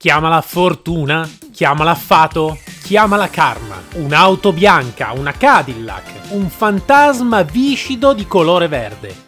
Chiamala 0.00 0.40
fortuna, 0.42 1.28
chiamala 1.52 1.96
fato, 1.96 2.56
chiamala 2.84 3.28
karma. 3.28 3.82
Un'auto 3.94 4.52
bianca, 4.52 5.10
una 5.10 5.32
Cadillac, 5.32 6.30
un 6.30 6.48
fantasma 6.48 7.42
viscido 7.42 8.14
di 8.14 8.24
colore 8.24 8.68
verde. 8.68 9.27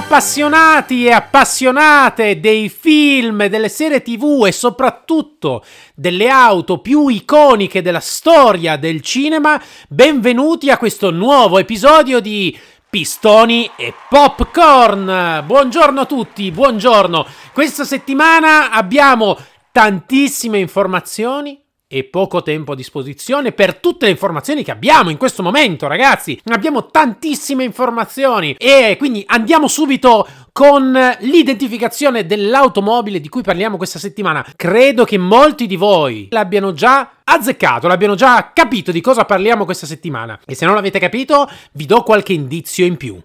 Appassionati 0.00 1.04
e 1.04 1.12
appassionate 1.12 2.40
dei 2.40 2.70
film, 2.70 3.46
delle 3.46 3.68
serie 3.68 4.02
tv 4.02 4.44
e 4.46 4.50
soprattutto 4.50 5.62
delle 5.94 6.28
auto 6.30 6.78
più 6.78 7.08
iconiche 7.08 7.82
della 7.82 8.00
storia 8.00 8.76
del 8.76 9.02
cinema, 9.02 9.62
benvenuti 9.88 10.70
a 10.70 10.78
questo 10.78 11.10
nuovo 11.10 11.58
episodio 11.58 12.18
di 12.18 12.58
Pistoni 12.88 13.70
e 13.76 13.92
Popcorn. 14.08 15.44
Buongiorno 15.44 16.00
a 16.00 16.06
tutti, 16.06 16.50
buongiorno. 16.50 17.26
Questa 17.52 17.84
settimana 17.84 18.70
abbiamo 18.70 19.36
tantissime 19.70 20.58
informazioni 20.58 21.59
e 21.92 22.04
poco 22.04 22.40
tempo 22.42 22.70
a 22.70 22.76
disposizione 22.76 23.50
per 23.50 23.74
tutte 23.74 24.04
le 24.04 24.12
informazioni 24.12 24.62
che 24.62 24.70
abbiamo 24.70 25.10
in 25.10 25.16
questo 25.16 25.42
momento, 25.42 25.88
ragazzi. 25.88 26.40
Abbiamo 26.44 26.86
tantissime 26.86 27.64
informazioni 27.64 28.54
e 28.56 28.94
quindi 28.96 29.24
andiamo 29.26 29.66
subito 29.66 30.24
con 30.52 30.96
l'identificazione 31.20 32.26
dell'automobile 32.26 33.18
di 33.18 33.28
cui 33.28 33.42
parliamo 33.42 33.76
questa 33.76 33.98
settimana. 33.98 34.46
Credo 34.54 35.04
che 35.04 35.18
molti 35.18 35.66
di 35.66 35.74
voi 35.74 36.28
l'abbiano 36.30 36.72
già 36.72 37.10
azzeccato, 37.24 37.88
l'abbiano 37.88 38.14
già 38.14 38.52
capito 38.54 38.92
di 38.92 39.00
cosa 39.00 39.24
parliamo 39.24 39.64
questa 39.64 39.86
settimana. 39.86 40.38
E 40.46 40.54
se 40.54 40.66
non 40.66 40.76
l'avete 40.76 41.00
capito, 41.00 41.50
vi 41.72 41.86
do 41.86 42.04
qualche 42.04 42.32
indizio 42.32 42.84
in 42.84 42.96
più. 42.96 43.20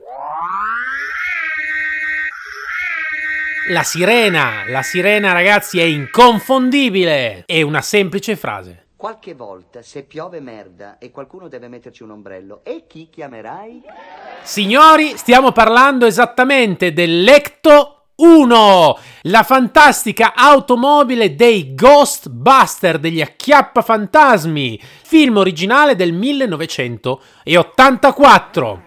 La 3.69 3.81
sirena, 3.81 4.63
la 4.67 4.83
sirena 4.83 5.31
ragazzi 5.31 5.79
è 5.79 5.83
inconfondibile. 5.83 7.45
È 7.47 7.63
una 7.63 7.81
semplice 7.81 8.35
frase. 8.35 8.89
Qualche 8.95 9.33
volta, 9.33 9.81
se 9.81 10.03
piove 10.03 10.39
merda 10.39 10.99
e 10.99 11.09
qualcuno 11.09 11.47
deve 11.47 11.67
metterci 11.67 12.03
un 12.03 12.11
ombrello, 12.11 12.61
e 12.63 12.83
chi 12.87 13.09
chiamerai? 13.09 13.81
Signori, 14.43 15.17
stiamo 15.17 15.51
parlando 15.51 16.05
esattamente 16.05 16.93
dell'Ecto 16.93 18.09
1, 18.17 18.99
la 19.23 19.41
fantastica 19.41 20.35
automobile 20.35 21.33
dei 21.33 21.73
Ghostbuster, 21.73 22.99
degli 22.99 23.19
acchiappafantasmi, 23.19 24.79
film 25.01 25.37
originale 25.37 25.95
del 25.95 26.13
1984. 26.13 28.84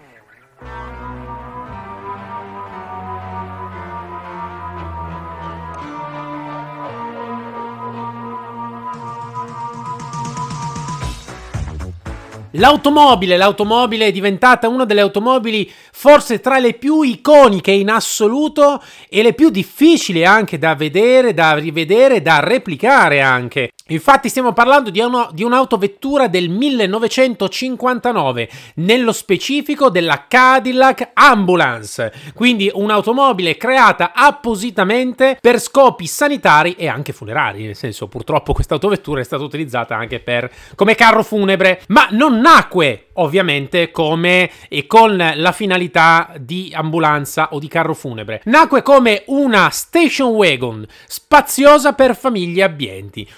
L'automobile, 12.52 13.36
l'automobile 13.36 14.06
è 14.06 14.12
diventata 14.12 14.68
una 14.68 14.84
delle 14.84 15.02
automobili 15.02 15.70
forse 15.92 16.40
tra 16.40 16.58
le 16.58 16.74
più 16.74 17.02
iconiche 17.02 17.72
in 17.72 17.90
assoluto 17.90 18.82
e 19.08 19.22
le 19.22 19.34
più 19.34 19.50
difficili 19.50 20.24
anche 20.24 20.58
da 20.58 20.74
vedere, 20.74 21.34
da 21.34 21.54
rivedere, 21.54 22.22
da 22.22 22.40
replicare 22.40 23.20
anche. 23.20 23.70
Infatti 23.90 24.28
stiamo 24.28 24.52
parlando 24.52 24.90
di, 24.90 25.00
uno, 25.00 25.30
di 25.32 25.42
un'autovettura 25.42 26.28
del 26.28 26.50
1959, 26.50 28.50
nello 28.76 29.12
specifico 29.12 29.88
della 29.88 30.26
Cadillac 30.28 31.12
Ambulance, 31.14 32.12
quindi 32.34 32.70
un'automobile 32.72 33.56
creata 33.56 34.12
appositamente 34.14 35.38
per 35.40 35.58
scopi 35.58 36.06
sanitari 36.06 36.74
e 36.74 36.86
anche 36.86 37.14
funerari, 37.14 37.64
nel 37.64 37.76
senso 37.76 38.08
purtroppo 38.08 38.52
questa 38.52 38.74
autovettura 38.74 39.20
è 39.20 39.24
stata 39.24 39.42
utilizzata 39.42 39.96
anche 39.96 40.20
per, 40.20 40.50
come 40.74 40.94
carro 40.94 41.22
funebre, 41.22 41.80
ma 41.88 42.08
non 42.10 42.40
nacque 42.40 43.08
ovviamente 43.18 43.90
come 43.90 44.50
e 44.68 44.86
con 44.86 45.16
la 45.16 45.52
finalità 45.52 46.32
di 46.38 46.72
ambulanza 46.74 47.48
o 47.52 47.58
di 47.58 47.68
carro 47.68 47.94
funebre. 47.94 48.40
Nacque 48.44 48.82
come 48.82 49.22
una 49.26 49.68
station 49.70 50.30
wagon 50.30 50.86
spaziosa 51.06 51.92
per 51.92 52.16
famiglie 52.16 52.62
abbienti, 52.62 53.28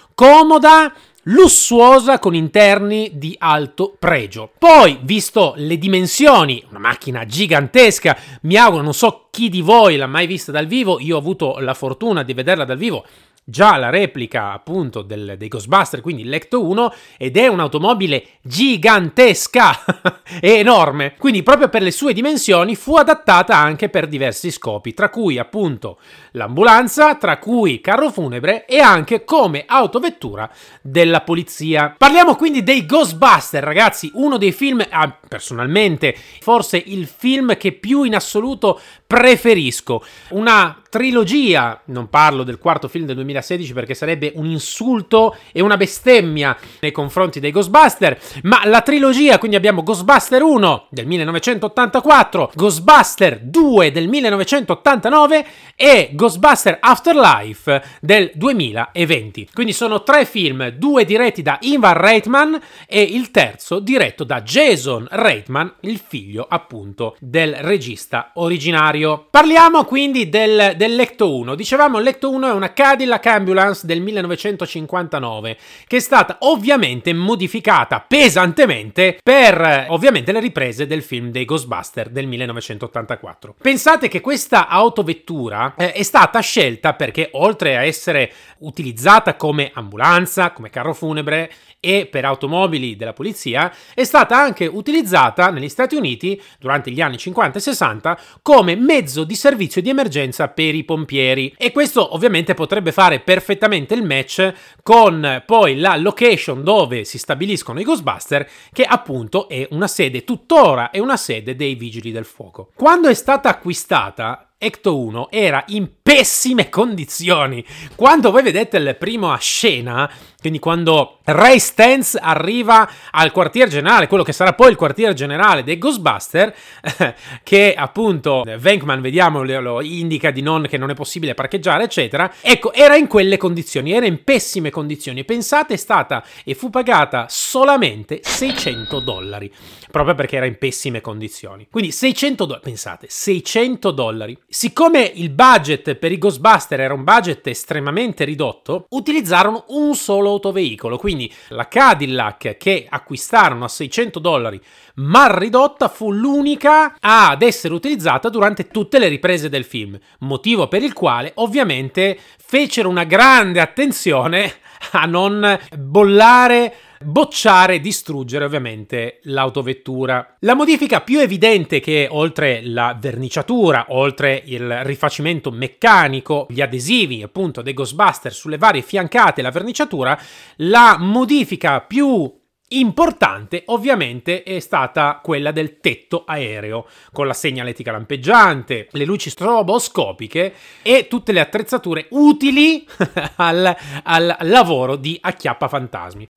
comoda 0.40 0.90
lussuosa 1.24 2.18
con 2.18 2.34
interni 2.34 3.10
di 3.16 3.36
alto 3.38 3.94
pregio. 3.98 4.50
Poi, 4.58 4.98
visto 5.02 5.52
le 5.56 5.76
dimensioni, 5.76 6.64
una 6.70 6.78
macchina 6.78 7.26
gigantesca, 7.26 8.16
mi 8.42 8.56
auguro, 8.56 8.82
non 8.82 8.94
so 8.94 9.26
chi 9.30 9.50
di 9.50 9.60
voi 9.60 9.96
l'ha 9.96 10.06
mai 10.06 10.26
vista 10.26 10.50
dal 10.50 10.66
vivo, 10.66 10.98
io 10.98 11.16
ho 11.16 11.18
avuto 11.18 11.58
la 11.58 11.74
fortuna 11.74 12.22
di 12.22 12.32
vederla 12.32 12.64
dal 12.64 12.78
vivo 12.78 13.04
già 13.44 13.76
la 13.76 13.90
replica 13.90 14.52
appunto 14.52 15.02
del, 15.02 15.34
dei 15.36 15.48
Ghostbuster, 15.48 16.00
quindi 16.00 16.24
l'Ecto 16.24 16.64
1, 16.64 16.94
ed 17.18 17.36
è 17.36 17.48
un'automobile 17.48 18.24
gigantesca 18.42 19.84
e 20.40 20.52
enorme. 20.54 21.14
Quindi 21.18 21.42
proprio 21.42 21.68
per 21.68 21.82
le 21.82 21.90
sue 21.90 22.12
dimensioni 22.12 22.76
fu 22.76 22.96
adattata 22.96 23.56
anche 23.56 23.88
per 23.88 24.06
diversi 24.06 24.50
scopi, 24.50 24.94
tra 24.94 25.10
cui 25.10 25.38
appunto 25.38 25.98
l'ambulanza, 26.32 27.16
tra 27.16 27.38
cui 27.38 27.80
carro 27.80 28.10
funebre 28.10 28.64
e 28.66 28.78
anche 28.78 29.24
come 29.24 29.64
autovettura 29.66 30.48
della 30.80 31.22
polizia. 31.22 31.94
Parliamo 31.96 32.36
quindi 32.36 32.62
dei 32.62 32.86
Ghostbuster, 32.86 33.64
ragazzi, 33.64 34.10
uno 34.14 34.36
dei 34.38 34.52
film, 34.52 34.84
ah, 34.88 35.18
personalmente, 35.28 36.16
forse 36.40 36.82
il 36.84 37.06
film 37.06 37.56
che 37.56 37.72
più 37.72 38.04
in 38.04 38.14
assoluto 38.14 38.80
preferisco. 39.10 40.04
Una 40.28 40.80
trilogia, 40.88 41.80
non 41.86 42.08
parlo 42.08 42.42
del 42.42 42.58
quarto 42.58 42.88
film 42.88 43.06
del 43.06 43.14
2016 43.16 43.72
perché 43.72 43.94
sarebbe 43.94 44.32
un 44.34 44.46
insulto 44.46 45.36
e 45.52 45.62
una 45.62 45.76
bestemmia 45.76 46.56
nei 46.80 46.92
confronti 46.92 47.40
dei 47.40 47.52
Ghostbuster, 47.52 48.20
ma 48.42 48.62
la 48.64 48.82
trilogia, 48.82 49.38
quindi 49.38 49.56
abbiamo 49.56 49.82
Ghostbuster 49.82 50.42
1 50.42 50.86
del 50.90 51.06
1984, 51.06 52.52
Ghostbuster 52.54 53.40
2 53.40 53.90
del 53.90 54.08
1989 54.08 55.46
e 55.74 56.10
Ghostbuster 56.12 56.78
Afterlife 56.80 57.82
del 58.00 58.30
2020. 58.34 59.48
Quindi 59.52 59.72
sono 59.72 60.02
tre 60.02 60.24
film, 60.24 60.68
due 60.70 61.04
diretti 61.04 61.42
da 61.42 61.56
Ivan 61.62 61.94
Reitman 61.94 62.60
e 62.86 63.00
il 63.00 63.30
terzo 63.30 63.78
diretto 63.78 64.24
da 64.24 64.42
Jason 64.42 65.06
Reitman, 65.10 65.72
il 65.80 65.98
figlio 65.98 66.46
appunto 66.48 67.16
del 67.18 67.54
regista 67.54 68.32
originario. 68.34 68.99
Parliamo 69.08 69.84
quindi 69.84 70.28
del, 70.28 70.74
dell'Ecto 70.76 71.34
1. 71.34 71.54
Dicevamo 71.54 71.98
l'Ecto 71.98 72.30
1 72.30 72.48
è 72.48 72.52
una 72.52 72.72
Cadillac 72.72 73.24
Ambulance 73.26 73.86
del 73.86 74.00
1959 74.02 75.56
che 75.86 75.96
è 75.96 76.00
stata 76.00 76.36
ovviamente 76.40 77.12
modificata 77.14 78.00
pesantemente 78.00 79.18
per 79.22 79.86
ovviamente 79.88 80.32
le 80.32 80.40
riprese 80.40 80.86
del 80.86 81.02
film 81.02 81.30
dei 81.30 81.46
Ghostbuster 81.46 82.10
del 82.10 82.26
1984. 82.26 83.54
Pensate 83.62 84.08
che 84.08 84.20
questa 84.20 84.68
autovettura 84.68 85.74
eh, 85.76 85.92
è 85.92 86.02
stata 86.02 86.38
scelta 86.40 86.92
perché 86.92 87.30
oltre 87.32 87.76
a 87.78 87.84
essere 87.84 88.30
utilizzata 88.58 89.36
come 89.36 89.70
ambulanza, 89.72 90.50
come 90.50 90.68
carro 90.68 90.92
funebre 90.92 91.50
e 91.80 92.06
per 92.10 92.26
automobili 92.26 92.94
della 92.94 93.14
polizia, 93.14 93.72
è 93.94 94.04
stata 94.04 94.36
anche 94.36 94.66
utilizzata 94.66 95.50
negli 95.50 95.70
Stati 95.70 95.94
Uniti 95.94 96.40
durante 96.58 96.90
gli 96.90 97.00
anni 97.00 97.16
50 97.16 97.56
e 97.56 97.60
60 97.62 98.20
come 98.42 98.76
mezzo 98.90 99.22
di 99.22 99.36
servizio 99.36 99.80
di 99.80 99.88
emergenza 99.88 100.48
per 100.48 100.74
i 100.74 100.82
pompieri. 100.82 101.54
E 101.56 101.70
questo 101.70 102.12
ovviamente 102.12 102.54
potrebbe 102.54 102.90
fare 102.90 103.20
perfettamente 103.20 103.94
il 103.94 104.02
match 104.02 104.52
con 104.82 105.44
poi 105.46 105.76
la 105.76 105.94
location 105.96 106.64
dove 106.64 107.04
si 107.04 107.16
stabiliscono 107.16 107.78
i 107.78 107.84
Ghostbuster, 107.84 108.48
che 108.72 108.82
appunto 108.82 109.48
è 109.48 109.64
una 109.70 109.86
sede 109.86 110.24
tuttora, 110.24 110.90
è 110.90 110.98
una 110.98 111.16
sede 111.16 111.54
dei 111.54 111.76
vigili 111.76 112.10
del 112.10 112.24
fuoco. 112.24 112.72
Quando 112.74 113.08
è 113.08 113.14
stata 113.14 113.48
acquistata, 113.48 114.49
Ecto 114.62 114.98
1 114.98 115.30
era 115.30 115.64
in 115.68 115.88
pessime 116.02 116.68
condizioni. 116.68 117.64
Quando 117.94 118.30
voi 118.30 118.42
vedete 118.42 118.76
il 118.76 118.94
primo 118.98 119.32
a 119.32 119.38
scena, 119.38 120.10
quindi 120.38 120.58
quando 120.58 121.18
Ray 121.24 121.58
Stance 121.58 122.18
arriva 122.20 122.90
al 123.10 123.32
quartier 123.32 123.68
generale, 123.68 124.06
quello 124.06 124.22
che 124.22 124.32
sarà 124.32 124.52
poi 124.52 124.70
il 124.70 124.76
quartier 124.76 125.14
generale 125.14 125.62
dei 125.62 125.78
Ghostbuster, 125.78 126.54
che 127.42 127.72
appunto 127.74 128.44
Venkman, 128.58 129.00
vediamo, 129.00 129.42
lo 129.42 129.80
indica 129.80 130.30
di 130.30 130.42
non, 130.42 130.66
che 130.68 130.76
non 130.76 130.90
è 130.90 130.94
possibile 130.94 131.32
parcheggiare, 131.32 131.84
eccetera. 131.84 132.30
Ecco, 132.42 132.74
era 132.74 132.96
in 132.96 133.06
quelle 133.06 133.38
condizioni, 133.38 133.92
era 133.92 134.04
in 134.04 134.24
pessime 134.24 134.68
condizioni. 134.68 135.24
Pensate, 135.24 135.72
è 135.72 135.78
stata 135.78 136.22
e 136.44 136.54
fu 136.54 136.68
pagata 136.68 137.26
solamente 137.30 138.20
600 138.22 139.00
dollari, 139.00 139.50
proprio 139.90 140.14
perché 140.14 140.36
era 140.36 140.46
in 140.46 140.58
pessime 140.58 141.00
condizioni. 141.00 141.66
Quindi 141.70 141.92
600 141.92 142.44
dollari, 142.44 142.64
pensate, 142.64 143.06
600 143.08 143.90
dollari 143.90 144.36
Siccome 144.52 145.02
il 145.14 145.30
budget 145.30 145.94
per 145.94 146.10
i 146.10 146.18
Ghostbuster 146.18 146.80
era 146.80 146.92
un 146.92 147.04
budget 147.04 147.46
estremamente 147.46 148.24
ridotto, 148.24 148.86
utilizzarono 148.88 149.66
un 149.68 149.94
solo 149.94 150.30
autoveicolo, 150.30 150.98
quindi 150.98 151.32
la 151.50 151.68
Cadillac 151.68 152.56
che 152.56 152.84
acquistarono 152.90 153.66
a 153.66 153.68
600 153.68 154.18
dollari 154.18 154.60
mal 154.96 155.30
ridotta 155.30 155.86
fu 155.86 156.10
l'unica 156.10 156.96
ad 156.98 157.42
essere 157.42 157.74
utilizzata 157.74 158.28
durante 158.28 158.66
tutte 158.66 158.98
le 158.98 159.06
riprese 159.06 159.48
del 159.48 159.62
film, 159.62 159.96
motivo 160.18 160.66
per 160.66 160.82
il 160.82 160.94
quale 160.94 161.30
ovviamente 161.36 162.18
fecero 162.44 162.88
una 162.88 163.04
grande 163.04 163.60
attenzione 163.60 164.52
a 164.90 165.06
non 165.06 165.60
bollare 165.78 166.74
bocciare 167.02 167.80
distruggere 167.80 168.44
ovviamente 168.44 169.20
l'autovettura. 169.22 170.36
La 170.40 170.54
modifica 170.54 171.00
più 171.00 171.20
evidente 171.20 171.80
che 171.80 172.08
oltre 172.10 172.60
la 172.62 172.96
verniciatura, 172.98 173.86
oltre 173.88 174.42
il 174.44 174.84
rifacimento 174.84 175.50
meccanico, 175.50 176.46
gli 176.50 176.60
adesivi 176.60 177.22
appunto 177.22 177.62
dei 177.62 177.74
Ghostbuster 177.74 178.32
sulle 178.32 178.58
varie 178.58 178.82
fiancate 178.82 179.40
e 179.40 179.42
la 179.42 179.50
verniciatura, 179.50 180.18
la 180.56 180.96
modifica 180.98 181.80
più 181.80 182.38
Importante 182.72 183.64
ovviamente 183.66 184.44
è 184.44 184.60
stata 184.60 185.18
quella 185.20 185.50
del 185.50 185.80
tetto 185.80 186.22
aereo, 186.24 186.86
con 187.12 187.26
la 187.26 187.32
segnaletica 187.32 187.90
lampeggiante, 187.90 188.86
le 188.92 189.04
luci 189.04 189.28
stroboscopiche 189.28 190.54
e 190.80 191.08
tutte 191.08 191.32
le 191.32 191.40
attrezzature 191.40 192.06
utili 192.10 192.86
al, 193.36 193.76
al 194.04 194.36
lavoro 194.42 194.94
di 194.94 195.18
acchiappa 195.20 195.66
fantasmi. 195.66 196.28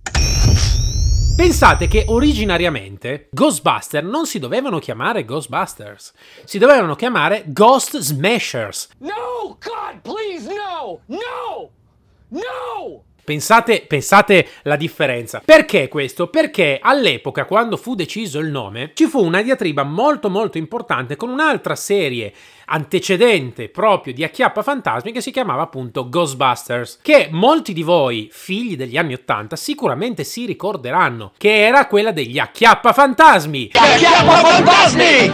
Pensate 1.36 1.88
che 1.88 2.06
originariamente 2.10 3.28
Ghostbuster 3.32 4.04
non 4.04 4.28
si 4.28 4.38
dovevano 4.38 4.78
chiamare 4.78 5.26
Ghostbusters, 5.26 6.14
si 6.44 6.60
dovevano 6.60 6.96
chiamare 6.96 7.46
Ghost 7.48 7.98
Smashers. 7.98 8.90
No, 9.00 9.58
God, 9.60 10.02
please, 10.04 10.48
no! 10.48 11.00
No! 11.08 11.72
No! 12.30 13.04
Pensate, 13.24 13.86
pensate 13.88 14.48
la 14.64 14.76
differenza. 14.76 15.42
Perché 15.44 15.88
questo? 15.88 16.28
Perché 16.28 16.80
all'epoca, 16.82 17.46
quando 17.46 17.78
fu 17.78 17.96
deciso 17.96 18.40
il 18.40 18.50
nome, 18.50 18.92
ci 18.94 19.06
fu 19.06 19.24
una 19.24 19.42
diatriba 19.42 19.84
molto 19.84 20.30
molto 20.30 20.58
importante 20.58 21.16
con 21.16 21.30
un'altra 21.30 21.76
serie 21.76 22.34
antecedente 22.66 23.70
proprio 23.70 24.14
di 24.14 24.24
Acchiappa 24.24 24.62
Fantasmi 24.62 25.12
che 25.12 25.22
si 25.22 25.32
chiamava 25.32 25.62
appunto 25.64 26.10
Ghostbusters, 26.10 27.00
che 27.02 27.30
molti 27.32 27.72
di 27.74 27.84
voi, 27.84 28.30
figli 28.32 28.76
degli 28.76 28.98
anni 28.98 29.14
Ottanta, 29.14 29.56
sicuramente 29.56 30.24
si 30.24 30.46
ricorderanno, 30.46 31.32
che 31.38 31.66
era 31.66 31.88
quella 31.88 32.12
degli 32.12 32.40
Acchiappa 32.40 32.92
Fantasmi. 32.94 33.72
Acchiappa 33.74 34.36
Fantasmi! 34.36 35.32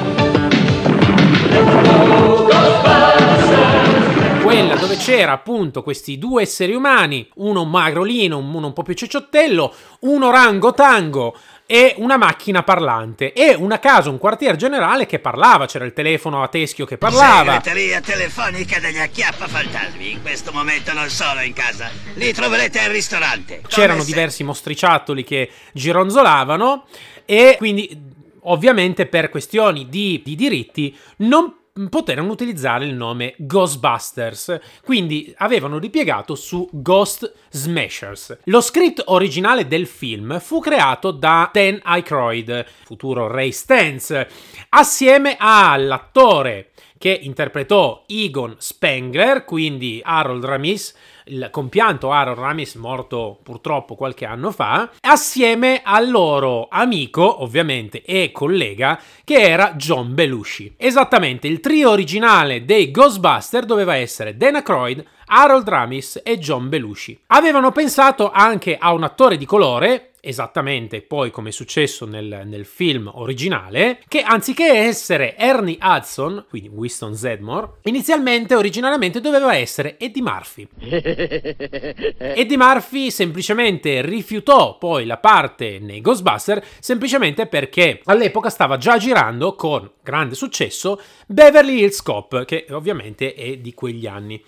Quella 4.49 4.75
dove 4.75 4.97
c'era 4.97 5.33
appunto 5.33 5.83
questi 5.83 6.17
due 6.17 6.41
esseri 6.41 6.73
umani, 6.73 7.29
uno 7.35 7.65
magrolino, 7.65 8.39
uno 8.39 8.65
un 8.65 8.73
po' 8.73 8.81
più 8.81 8.95
cicciottello, 8.95 9.71
un 10.01 10.23
orango 10.23 10.73
tango 10.73 11.37
e 11.67 11.93
una 11.97 12.17
macchina 12.17 12.63
parlante 12.63 13.31
e 13.31 13.53
una 13.53 13.77
casa, 13.77 14.09
un 14.09 14.17
quartier 14.17 14.55
generale 14.55 15.05
che 15.05 15.19
parlava, 15.19 15.67
c'era 15.67 15.85
il 15.85 15.93
telefono 15.93 16.41
a 16.41 16.47
teschio 16.47 16.87
che 16.87 16.97
parlava. 16.97 17.61
Segreteria 17.61 18.01
telefonica 18.01 18.79
degli 18.79 18.97
acchiappa 18.97 19.47
fantasmi, 19.47 20.13
in 20.13 20.21
questo 20.23 20.51
momento 20.51 20.93
non 20.93 21.09
sono 21.09 21.43
in 21.43 21.53
casa, 21.53 21.91
li 22.15 22.33
troverete 22.33 22.79
al 22.79 22.89
ristorante. 22.89 23.61
C'erano 23.67 24.03
diversi 24.03 24.43
mostriciattoli 24.43 25.23
che 25.23 25.51
gironzolavano 25.73 26.87
e 27.23 27.53
quindi 27.59 27.95
ovviamente 28.43 29.05
per 29.05 29.29
questioni 29.29 29.87
di, 29.89 30.23
di 30.25 30.35
diritti 30.35 30.97
non 31.17 31.53
poterono 31.89 32.31
utilizzare 32.31 32.85
il 32.85 32.93
nome 32.93 33.35
Ghostbusters, 33.37 34.59
quindi 34.83 35.33
avevano 35.37 35.77
ripiegato 35.77 36.35
su 36.35 36.67
Ghost 36.71 37.33
Smashers. 37.49 38.39
Lo 38.45 38.61
script 38.61 39.03
originale 39.05 39.67
del 39.67 39.87
film 39.87 40.39
fu 40.39 40.59
creato 40.59 41.11
da 41.11 41.49
Dan 41.51 41.79
Aykroyd, 41.81 42.65
futuro 42.83 43.27
Ray 43.27 43.51
Stantz, 43.51 44.25
assieme 44.69 45.35
all'attore 45.39 46.71
che 46.97 47.17
interpretò 47.21 48.03
Egon 48.07 48.55
Spengler, 48.57 49.45
quindi 49.45 50.01
Harold 50.03 50.43
Ramis, 50.43 50.93
il 51.29 51.49
compianto 51.51 52.11
Harold 52.11 52.39
Ramis 52.39 52.75
morto 52.75 53.39
purtroppo 53.41 53.95
qualche 53.95 54.25
anno 54.25 54.51
fa, 54.51 54.89
assieme 55.01 55.81
al 55.83 56.09
loro 56.09 56.67
amico, 56.69 57.43
ovviamente, 57.43 58.03
e 58.03 58.31
collega, 58.31 58.99
che 59.23 59.35
era 59.35 59.73
John 59.73 60.13
Belushi. 60.13 60.73
Esattamente, 60.77 61.47
il 61.47 61.59
trio 61.59 61.91
originale 61.91 62.65
dei 62.65 62.91
Ghostbuster 62.91 63.65
doveva 63.65 63.95
essere 63.95 64.35
Dana 64.35 64.61
Croyd, 64.61 65.05
Harold 65.27 65.69
Ramis 65.69 66.21
e 66.23 66.39
John 66.39 66.69
Belushi. 66.69 67.21
Avevano 67.27 67.71
pensato 67.71 68.31
anche 68.31 68.77
a 68.79 68.91
un 68.93 69.03
attore 69.03 69.37
di 69.37 69.45
colore, 69.45 70.08
esattamente 70.21 71.01
poi 71.01 71.31
come 71.31 71.49
è 71.49 71.51
successo 71.51 72.05
nel, 72.05 72.43
nel, 72.45 72.65
film 72.65 73.09
originale, 73.13 73.99
che 74.07 74.21
anziché 74.21 74.65
essere 74.65 75.35
Ernie 75.35 75.77
Hudson, 75.81 76.45
quindi 76.49 76.69
Winston 76.69 77.15
Zedmore, 77.15 77.73
inizialmente, 77.83 78.55
originariamente 78.55 79.21
doveva 79.21 79.55
essere 79.55 79.97
Eddie 79.99 80.21
Murphy. 80.21 80.67
Eddie 80.79 82.57
Murphy 82.57 83.11
semplicemente 83.11 84.01
rifiutò 84.01 84.77
poi 84.77 85.05
la 85.05 85.17
parte 85.17 85.79
nei 85.79 86.01
Ghostbuster 86.01 86.63
semplicemente 86.79 87.47
perché 87.47 88.01
all'epoca 88.05 88.49
stava 88.49 88.77
già 88.77 88.97
girando 88.97 89.55
con 89.55 89.89
grande 90.03 90.35
successo 90.35 91.01
Beverly 91.27 91.79
Hills 91.79 92.01
Cop, 92.01 92.45
che 92.45 92.65
ovviamente 92.69 93.33
è 93.33 93.57
di 93.57 93.73
quegli 93.73 94.07
anni. 94.07 94.43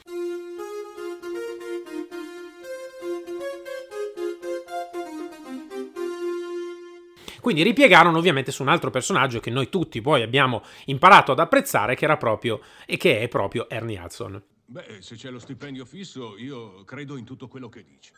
Quindi 7.41 7.63
ripiegarono 7.63 8.17
ovviamente 8.17 8.51
su 8.51 8.61
un 8.61 8.69
altro 8.69 8.89
personaggio 8.89 9.39
che 9.39 9.49
noi 9.49 9.67
tutti 9.67 9.99
poi 9.99 10.21
abbiamo 10.21 10.63
imparato 10.85 11.33
ad 11.33 11.39
apprezzare, 11.39 11.95
che 11.95 12.05
era 12.05 12.15
proprio 12.15 12.61
e 12.85 12.95
che 12.95 13.19
è 13.19 13.27
proprio 13.27 13.69
Ernie 13.69 13.99
Hudson. 13.99 14.41
Beh, 14.71 14.99
se 14.99 15.15
c'è 15.15 15.29
lo 15.29 15.39
stipendio 15.39 15.83
fisso, 15.83 16.37
io 16.37 16.85
credo 16.85 17.17
in 17.17 17.25
tutto 17.25 17.49
quello 17.49 17.67
che 17.67 17.83
dici. 17.83 18.11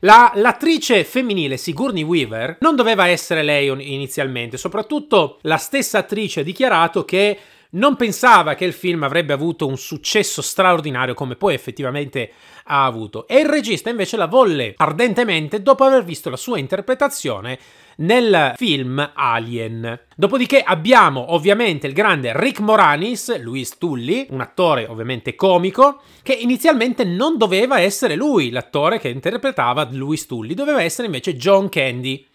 La, 0.00 0.32
l'attrice 0.36 1.04
femminile 1.04 1.58
Sigourney 1.58 2.02
Weaver 2.02 2.56
non 2.60 2.74
doveva 2.74 3.06
essere 3.06 3.42
lei 3.42 3.66
inizialmente, 3.66 4.56
soprattutto 4.56 5.38
la 5.42 5.58
stessa 5.58 5.98
attrice 5.98 6.40
ha 6.40 6.42
dichiarato 6.42 7.04
che 7.04 7.38
non 7.70 7.96
pensava 7.96 8.54
che 8.54 8.64
il 8.64 8.72
film 8.72 9.02
avrebbe 9.02 9.32
avuto 9.32 9.66
un 9.66 9.76
successo 9.76 10.42
straordinario 10.42 11.14
come 11.14 11.36
poi 11.36 11.54
effettivamente 11.54 12.32
ha 12.64 12.84
avuto 12.84 13.26
e 13.26 13.40
il 13.40 13.48
regista 13.48 13.90
invece 13.90 14.16
la 14.16 14.26
volle 14.26 14.74
ardentemente 14.76 15.62
dopo 15.62 15.84
aver 15.84 16.04
visto 16.04 16.30
la 16.30 16.36
sua 16.36 16.58
interpretazione 16.58 17.58
nel 17.96 18.54
film 18.56 19.10
Alien. 19.14 19.98
Dopodiché 20.16 20.62
abbiamo 20.62 21.34
ovviamente 21.34 21.86
il 21.86 21.92
grande 21.92 22.32
Rick 22.34 22.60
Moranis, 22.60 23.38
Luis 23.40 23.76
Tully, 23.78 24.26
un 24.30 24.40
attore 24.40 24.86
ovviamente 24.86 25.34
comico, 25.34 26.00
che 26.22 26.32
inizialmente 26.32 27.04
non 27.04 27.36
doveva 27.36 27.80
essere 27.80 28.16
lui 28.16 28.50
l'attore 28.50 28.98
che 28.98 29.08
interpretava 29.08 29.86
Luis 29.90 30.26
Tully, 30.26 30.54
doveva 30.54 30.82
essere 30.82 31.06
invece 31.06 31.36
John 31.36 31.68
Candy. 31.68 32.26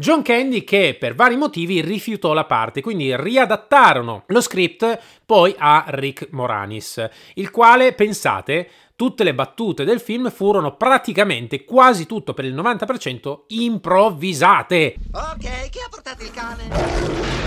John 0.00 0.22
Candy 0.22 0.62
che 0.62 0.96
per 0.96 1.16
vari 1.16 1.34
motivi 1.34 1.80
rifiutò 1.80 2.32
la 2.32 2.44
parte, 2.44 2.80
quindi 2.80 3.16
riadattarono 3.16 4.22
lo 4.28 4.40
script 4.40 4.96
poi 5.26 5.52
a 5.58 5.86
Rick 5.88 6.28
Moranis, 6.30 7.04
il 7.34 7.50
quale, 7.50 7.92
pensate, 7.94 8.70
tutte 8.94 9.24
le 9.24 9.34
battute 9.34 9.82
del 9.82 9.98
film 9.98 10.30
furono 10.30 10.76
praticamente 10.76 11.64
quasi 11.64 12.06
tutto 12.06 12.32
per 12.32 12.44
il 12.44 12.54
90% 12.54 13.40
improvvisate. 13.48 14.94
Ok, 15.10 15.68
chi 15.68 15.80
ha 15.80 15.88
portato 15.90 16.22
il 16.22 16.30
cane? 16.30 16.68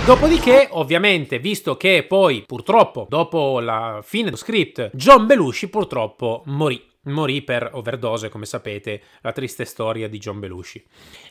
Dopodiché, 0.05 0.67
ovviamente, 0.72 1.39
visto 1.39 1.77
che 1.77 2.03
poi 2.03 2.43
purtroppo 2.46 3.05
dopo 3.08 3.62
la 3.62 4.01
fine 4.03 4.25
dello 4.25 4.36
script 4.36 4.89
John 4.91 5.25
Belushi 5.25 5.70
purtroppo 5.70 6.43
morì 6.48 6.90
morì 7.03 7.41
per 7.41 7.70
overdose, 7.74 8.29
come 8.29 8.46
sapete, 8.46 9.01
la 9.22 9.31
triste 9.31 9.65
storia 9.65 10.08
di 10.08 10.17
John 10.17 10.39
Belushi. 10.39 10.84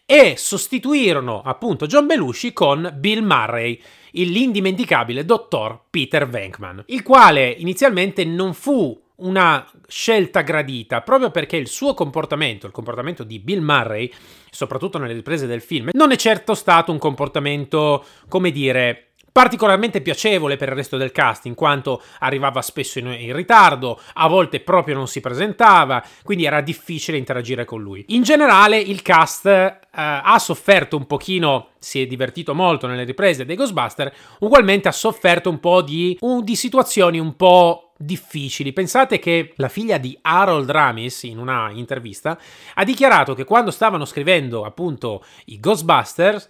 E 0.05 0.35
sostituirono 0.37 1.43
appunto 1.43 1.87
John 1.87 2.07
Belushi 2.07 2.53
con 2.53 2.93
Bill 2.97 3.25
Murray, 3.25 3.81
l'indimenticabile 4.13 5.25
dottor 5.25 5.83
Peter 5.91 6.29
Venkman, 6.29 6.85
il 6.87 7.03
quale 7.03 7.51
inizialmente 7.51 8.25
non 8.25 8.55
fu 8.55 9.01
una 9.21 9.69
scelta 9.87 10.41
gradita 10.41 11.03
proprio 11.03 11.31
perché 11.31 11.57
il 11.57 11.69
suo 11.69 11.95
comportamento, 11.95 12.67
il 12.67 12.73
comportamento 12.73 13.23
di 13.23 13.39
Bill 13.39 13.61
Murray, 13.61 14.11
soprattutto 14.51 14.99
nelle 14.99 15.13
riprese 15.13 15.47
del 15.47 15.61
film, 15.61 15.91
non 15.93 16.11
è 16.11 16.17
certo 16.17 16.55
stato 16.55 16.91
un 16.91 16.99
comportamento, 16.99 18.05
come 18.29 18.51
dire, 18.51 19.10
particolarmente 19.41 20.03
piacevole 20.03 20.59
per 20.59 20.69
il 20.69 20.75
resto 20.75 20.99
del 20.99 21.13
cast, 21.13 21.47
in 21.47 21.55
quanto 21.55 22.03
arrivava 22.19 22.61
spesso 22.61 22.99
in, 22.99 23.07
in, 23.07 23.35
ritardo, 23.35 23.99
a 24.13 24.29
volte 24.29 24.61
proprio 24.61 24.95
non 24.95 25.09
si 25.09 25.23
presentava, 25.23 26.05
quindi 26.23 26.45
era 26.45 26.61
difficile 26.61 27.17
interagire 27.17 27.65
con 27.65 27.81
lui. 27.81 28.05
In 28.09 28.23
generale 28.23 28.77
il 28.79 29.01
cast 29.01 29.47
eh, 29.47 29.79
ha 29.91 30.39
sofferto 30.39 30.99
un 30.99 31.07
pochino, 31.07 31.69
si 31.79 32.03
è 32.03 32.07
divertito 32.07 32.55
molto 32.55 32.87
nelle 32.87 33.05
riprese 33.05 33.47
dei 33.47 33.57
Ghostbuster, 33.57 34.15
ugualmente 34.41 34.89
ha 34.89 34.93
sofferto 34.93 35.49
un 35.49 35.59
po' 35.59 35.81
di, 35.81 36.19
un, 36.21 36.45
di 36.45 36.55
situazioni 36.55 37.19
un 37.19 37.35
po' 37.35 37.93
difficili. 37.97 38.75
Pensate 38.75 39.19
che 39.19 39.55
la 39.57 39.69
figlia 39.71 39.97
di 39.97 40.19
Harold 40.21 40.71
Ramis, 40.71 41.23
in 41.23 41.39
una 41.39 41.71
intervista, 41.73 42.39
ha 42.75 42.85
dichiarato 42.85 43.33
che 43.33 43.45
quando 43.45 43.71
stavano 43.71 44.05
scrivendo 44.05 44.65
appunto 44.65 45.25
i 45.47 45.59
Ghostbusters, 45.59 46.47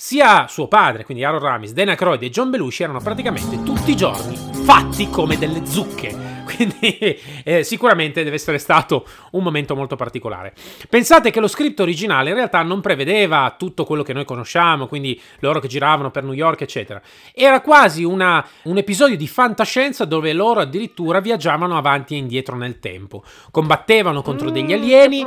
sia 0.00 0.48
suo 0.48 0.66
padre, 0.66 1.04
quindi 1.04 1.24
Harold 1.24 1.42
Ramis, 1.42 1.72
Dana 1.72 1.94
Croyd 1.94 2.22
e 2.22 2.30
John 2.30 2.48
Belushi 2.48 2.84
erano 2.84 3.00
praticamente 3.00 3.62
tutti 3.62 3.90
i 3.90 3.96
giorni 3.96 4.34
fatti 4.64 5.10
come 5.10 5.36
delle 5.36 5.66
zucche. 5.66 6.28
Quindi 6.50 7.18
eh, 7.44 7.62
sicuramente 7.62 8.24
deve 8.24 8.34
essere 8.34 8.58
stato 8.58 9.06
un 9.32 9.42
momento 9.42 9.76
molto 9.76 9.94
particolare. 9.94 10.52
Pensate 10.88 11.30
che 11.30 11.38
lo 11.38 11.46
script 11.46 11.78
originale 11.80 12.30
in 12.30 12.34
realtà 12.34 12.62
non 12.62 12.80
prevedeva 12.80 13.54
tutto 13.56 13.84
quello 13.84 14.02
che 14.02 14.12
noi 14.12 14.24
conosciamo, 14.24 14.86
quindi 14.86 15.20
loro 15.38 15.60
che 15.60 15.68
giravano 15.68 16.10
per 16.10 16.24
New 16.24 16.32
York, 16.32 16.62
eccetera. 16.62 17.00
Era 17.32 17.60
quasi 17.60 18.02
una, 18.02 18.44
un 18.64 18.76
episodio 18.76 19.16
di 19.16 19.28
fantascienza 19.28 20.04
dove 20.04 20.32
loro 20.32 20.60
addirittura 20.60 21.20
viaggiavano 21.20 21.76
avanti 21.76 22.14
e 22.14 22.18
indietro 22.18 22.56
nel 22.56 22.80
tempo. 22.80 23.22
Combattevano 23.50 24.20
contro 24.20 24.50
degli 24.50 24.72
alieni. 24.72 25.24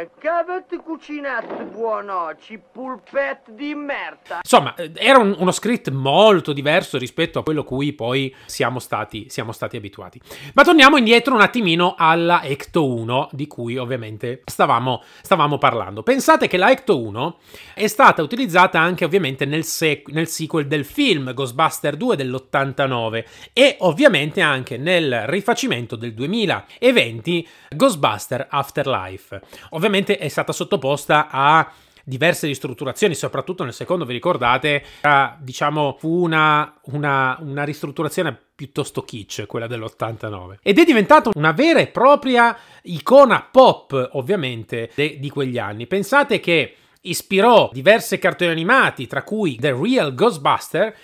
Che 0.00 0.28
avete 0.28 0.78
cucinato 0.78 1.54
buonoci, 1.70 2.58
pulpette 2.72 3.52
di 3.54 3.74
merda. 3.74 4.38
Insomma, 4.42 4.74
eh, 4.76 4.90
era 4.94 5.18
un- 5.18 5.36
uno 5.38 5.50
script 5.50 5.90
molto 5.90 6.54
diverso 6.54 6.96
rispetto 6.96 7.38
a 7.38 7.42
quello 7.42 7.64
cui 7.64 7.92
poi 7.92 8.34
siamo 8.46 8.78
stati, 8.78 9.26
siamo 9.28 9.52
stati 9.52 9.76
abituati. 9.76 10.18
Ma 10.54 10.64
torniamo 10.64 10.96
indietro 10.96 11.34
un 11.34 11.42
attimino 11.42 11.96
alla 11.98 12.42
Ecto 12.42 12.86
1, 12.86 13.28
di 13.32 13.46
cui 13.46 13.76
ovviamente 13.76 14.40
stavamo, 14.46 15.02
stavamo 15.20 15.58
parlando. 15.58 16.02
Pensate 16.02 16.48
che 16.48 16.56
la 16.56 16.70
Ecto 16.70 16.98
1 16.98 17.38
è 17.74 17.86
stata 17.86 18.22
utilizzata 18.22 18.80
anche 18.80 19.04
ovviamente 19.04 19.44
nel, 19.44 19.64
sec- 19.64 20.08
nel 20.12 20.28
sequel 20.28 20.66
del 20.66 20.86
film 20.86 21.34
Ghostbuster 21.34 21.96
2 21.96 22.16
dell'89 22.16 23.26
e 23.52 23.76
ovviamente 23.80 24.40
anche 24.40 24.78
nel 24.78 25.26
rifacimento 25.26 25.94
del 25.96 26.14
2020 26.14 27.46
Ghostbuster 27.68 28.46
Afterlife. 28.48 29.40
Ovviamente 29.70 29.88
è 29.98 30.28
stata 30.28 30.52
sottoposta 30.52 31.28
a 31.30 31.70
diverse 32.04 32.46
ristrutturazioni, 32.46 33.14
soprattutto 33.14 33.64
nel 33.64 33.72
secondo, 33.72 34.04
vi 34.04 34.12
ricordate, 34.12 34.82
era, 35.00 35.36
diciamo, 35.40 35.96
fu 35.98 36.22
una, 36.22 36.74
una, 36.84 37.38
una 37.40 37.64
ristrutturazione 37.64 38.36
piuttosto 38.54 39.02
kitsch, 39.02 39.46
quella 39.46 39.66
dell'89. 39.66 40.56
Ed 40.62 40.78
è 40.78 40.84
diventata 40.84 41.30
una 41.34 41.52
vera 41.52 41.78
e 41.78 41.86
propria 41.86 42.56
icona 42.82 43.46
pop, 43.50 44.10
ovviamente, 44.12 44.90
de- 44.94 45.18
di 45.18 45.30
quegli 45.30 45.58
anni. 45.58 45.86
Pensate 45.86 46.40
che 46.40 46.74
ispirò 47.02 47.70
diversi 47.72 48.18
cartoni 48.18 48.50
animati, 48.50 49.06
tra 49.06 49.22
cui 49.22 49.56
The 49.56 49.72
Real 49.72 50.14
Ghostbuster, 50.14 50.94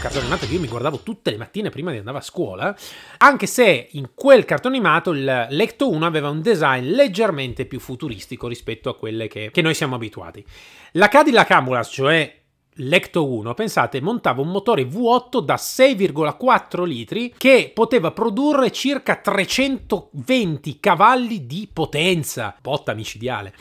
cartone 0.00 0.22
animato 0.22 0.46
che 0.46 0.54
io 0.54 0.60
mi 0.60 0.66
guardavo 0.66 1.00
tutte 1.00 1.30
le 1.30 1.36
mattine 1.36 1.68
prima 1.70 1.92
di 1.92 1.98
andare 1.98 2.18
a 2.18 2.22
scuola, 2.22 2.74
anche 3.18 3.46
se 3.46 3.88
in 3.92 4.10
quel 4.14 4.44
cartone 4.44 4.76
animato 4.76 5.12
il 5.12 5.46
Lecto 5.50 5.90
1 5.90 6.06
aveva 6.06 6.30
un 6.30 6.40
design 6.40 6.90
leggermente 6.90 7.66
più 7.66 7.78
futuristico 7.78 8.48
rispetto 8.48 8.88
a 8.88 8.96
quelle 8.96 9.28
che, 9.28 9.50
che 9.52 9.62
noi 9.62 9.74
siamo 9.74 9.94
abituati. 9.94 10.44
La 10.92 11.08
Cadillac 11.08 11.50
Ambulance, 11.50 11.90
cioè 11.92 12.39
Lecto 12.82 13.30
1, 13.30 13.52
pensate, 13.54 14.00
montava 14.00 14.40
un 14.40 14.48
motore 14.48 14.84
V8 14.84 15.40
da 15.40 15.56
6,4 15.56 16.84
litri 16.84 17.34
che 17.36 17.70
poteva 17.74 18.10
produrre 18.10 18.70
circa 18.70 19.16
320 19.16 20.80
cavalli 20.80 21.46
di 21.46 21.68
potenza, 21.70 22.56
botta 22.60 22.94
micidiale. 22.94 23.52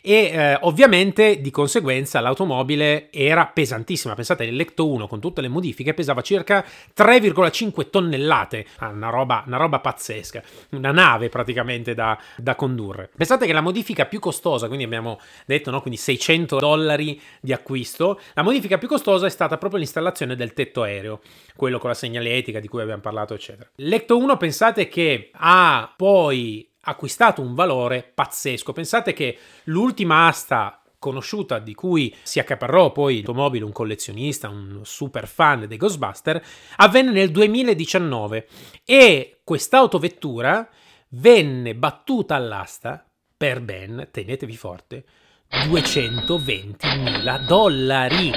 E 0.00 0.30
eh, 0.32 0.58
ovviamente 0.62 1.40
di 1.40 1.50
conseguenza 1.50 2.20
l'automobile 2.20 3.10
era 3.10 3.46
pesantissima. 3.46 4.14
Pensate, 4.14 4.44
il 4.44 4.54
Lecto 4.54 4.88
1 4.88 5.08
con 5.08 5.18
tutte 5.18 5.40
le 5.40 5.48
modifiche 5.48 5.92
pesava 5.92 6.22
circa 6.22 6.64
3,5 6.96 7.90
tonnellate, 7.90 8.66
Ah, 8.78 8.88
una 8.88 9.10
roba, 9.10 9.42
una 9.46 9.56
roba 9.56 9.80
pazzesca, 9.80 10.42
una 10.70 10.92
nave 10.92 11.28
praticamente 11.28 11.94
da, 11.94 12.16
da 12.36 12.54
condurre. 12.54 13.10
Pensate 13.16 13.46
che 13.46 13.52
la 13.52 13.60
modifica 13.60 14.06
più 14.06 14.20
costosa, 14.20 14.66
quindi 14.66 14.84
abbiamo 14.84 15.18
detto, 15.46 15.70
no? 15.70 15.80
quindi 15.80 15.98
600 15.98 16.58
dollari 16.58 17.20
di 17.40 17.52
acquisto, 17.52 18.20
la 18.34 18.42
modifica 18.42 18.67
più 18.76 18.88
costosa 18.88 19.26
è 19.26 19.30
stata 19.30 19.56
proprio 19.56 19.78
l'installazione 19.78 20.36
del 20.36 20.52
tetto 20.52 20.82
aereo, 20.82 21.20
quello 21.56 21.78
con 21.78 21.88
la 21.88 21.94
segnaletica 21.94 22.60
di 22.60 22.68
cui 22.68 22.82
abbiamo 22.82 23.00
parlato, 23.00 23.32
eccetera. 23.32 23.70
L'Ecto 23.76 24.18
1 24.18 24.36
pensate 24.36 24.88
che 24.88 25.30
ha 25.32 25.94
poi 25.96 26.70
acquistato 26.82 27.40
un 27.40 27.54
valore 27.54 28.10
pazzesco. 28.14 28.72
Pensate 28.72 29.12
che 29.12 29.38
l'ultima 29.64 30.26
asta 30.26 30.82
conosciuta 30.98 31.58
di 31.58 31.74
cui 31.74 32.14
si 32.22 32.40
accaparrò 32.40 32.90
poi 32.90 33.16
l'automobile 33.16 33.64
un 33.64 33.72
collezionista, 33.72 34.48
un 34.48 34.80
super 34.82 35.28
fan 35.28 35.66
dei 35.66 35.76
Ghostbuster, 35.76 36.44
avvenne 36.76 37.12
nel 37.12 37.30
2019 37.30 38.48
e 38.84 39.40
quest'autovettura 39.44 40.68
venne 41.10 41.74
battuta 41.74 42.34
all'asta 42.34 43.06
per 43.36 43.60
ben, 43.60 44.08
tenetevi 44.10 44.56
forte, 44.56 45.04
220.000 45.50 47.46
dollari. 47.46 48.30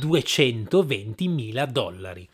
220.000 0.00 1.66
dollari. 1.66 2.28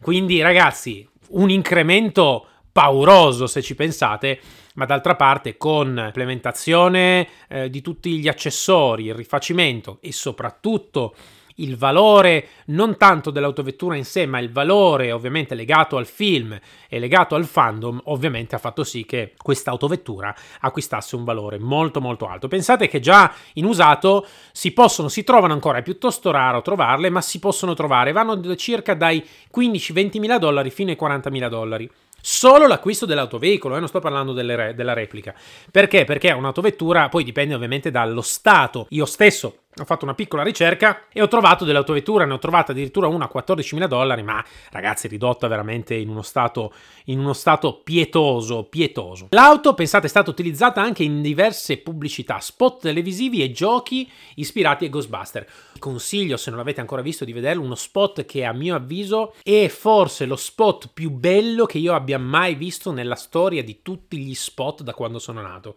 Quindi 0.00 0.40
ragazzi, 0.40 1.06
un 1.30 1.50
incremento 1.50 2.46
pauroso 2.72 3.46
se 3.46 3.62
ci 3.62 3.74
pensate, 3.74 4.40
ma 4.74 4.84
d'altra 4.84 5.16
parte 5.16 5.56
con 5.56 5.94
l'implementazione 5.94 7.28
eh, 7.48 7.68
di 7.68 7.80
tutti 7.80 8.18
gli 8.18 8.28
accessori, 8.28 9.06
il 9.06 9.14
rifacimento 9.14 9.98
e 10.00 10.12
soprattutto 10.12 11.14
il 11.56 11.76
valore 11.76 12.48
non 12.66 12.96
tanto 12.96 13.30
dell'autovettura 13.30 13.96
in 13.96 14.04
sé, 14.04 14.26
ma 14.26 14.38
il 14.38 14.50
valore 14.50 15.12
ovviamente 15.12 15.54
legato 15.54 15.96
al 15.96 16.06
film 16.06 16.58
e 16.88 16.98
legato 16.98 17.34
al 17.34 17.44
fandom, 17.44 18.00
ovviamente 18.04 18.54
ha 18.54 18.58
fatto 18.58 18.84
sì 18.84 19.04
che 19.04 19.34
questa 19.36 19.70
autovettura 19.70 20.34
acquistasse 20.60 21.16
un 21.16 21.24
valore 21.24 21.58
molto 21.58 22.00
molto 22.00 22.26
alto. 22.26 22.48
Pensate 22.48 22.88
che 22.88 23.00
già 23.00 23.32
in 23.54 23.64
usato 23.64 24.26
si 24.52 24.72
possono, 24.72 25.08
si 25.08 25.24
trovano 25.24 25.52
ancora, 25.52 25.78
è 25.78 25.82
piuttosto 25.82 26.30
raro 26.30 26.62
trovarle, 26.62 27.10
ma 27.10 27.20
si 27.20 27.38
possono 27.38 27.74
trovare, 27.74 28.12
vanno 28.12 28.34
da 28.34 28.54
circa 28.54 28.94
dai 28.94 29.24
15-20 29.54 30.18
mila 30.18 30.38
dollari 30.38 30.70
fino 30.70 30.90
ai 30.90 30.96
40 30.96 31.30
mila 31.30 31.48
dollari. 31.48 31.90
Solo 32.22 32.66
l'acquisto 32.66 33.06
dell'autoveicolo, 33.06 33.76
eh, 33.76 33.78
non 33.78 33.88
sto 33.88 33.98
parlando 33.98 34.34
re- 34.34 34.74
della 34.74 34.92
replica. 34.92 35.34
Perché? 35.70 36.04
Perché 36.04 36.32
un'autovettura, 36.32 37.08
poi 37.08 37.24
dipende 37.24 37.54
ovviamente 37.54 37.90
dallo 37.90 38.20
stato. 38.20 38.86
Io 38.90 39.06
stesso 39.06 39.59
ho 39.76 39.84
fatto 39.84 40.04
una 40.04 40.14
piccola 40.14 40.42
ricerca 40.42 41.04
e 41.12 41.22
ho 41.22 41.28
trovato 41.28 41.64
delle 41.64 41.78
autovetture, 41.78 42.26
ne 42.26 42.32
ho 42.32 42.38
trovata 42.38 42.72
addirittura 42.72 43.06
una 43.06 43.30
a 43.30 43.30
14.000 43.32 43.86
dollari, 43.86 44.24
ma 44.24 44.44
ragazzi 44.70 45.06
ridotta 45.06 45.46
veramente 45.46 45.94
in 45.94 46.08
uno 46.08 46.22
stato, 46.22 46.72
in 47.04 47.20
uno 47.20 47.32
stato 47.32 47.80
pietoso, 47.84 48.64
pietoso. 48.64 49.28
L'auto, 49.30 49.74
pensate, 49.74 50.06
è 50.06 50.08
stata 50.08 50.28
utilizzata 50.28 50.82
anche 50.82 51.04
in 51.04 51.22
diverse 51.22 51.78
pubblicità, 51.78 52.40
spot 52.40 52.80
televisivi 52.80 53.42
e 53.42 53.52
giochi 53.52 54.10
ispirati 54.34 54.84
ai 54.84 54.90
Ghostbuster. 54.90 55.46
Consiglio, 55.78 56.36
se 56.36 56.50
non 56.50 56.58
l'avete 56.58 56.80
ancora 56.80 57.00
visto, 57.00 57.24
di 57.24 57.32
vederlo, 57.32 57.62
uno 57.62 57.76
spot 57.76 58.24
che 58.24 58.44
a 58.44 58.52
mio 58.52 58.74
avviso 58.74 59.34
è 59.44 59.68
forse 59.68 60.26
lo 60.26 60.36
spot 60.36 60.90
più 60.92 61.10
bello 61.10 61.64
che 61.64 61.78
io 61.78 61.94
abbia 61.94 62.18
mai 62.18 62.56
visto 62.56 62.90
nella 62.90 63.14
storia 63.14 63.62
di 63.62 63.82
tutti 63.82 64.18
gli 64.18 64.34
spot 64.34 64.82
da 64.82 64.94
quando 64.94 65.20
sono 65.20 65.40
nato 65.40 65.76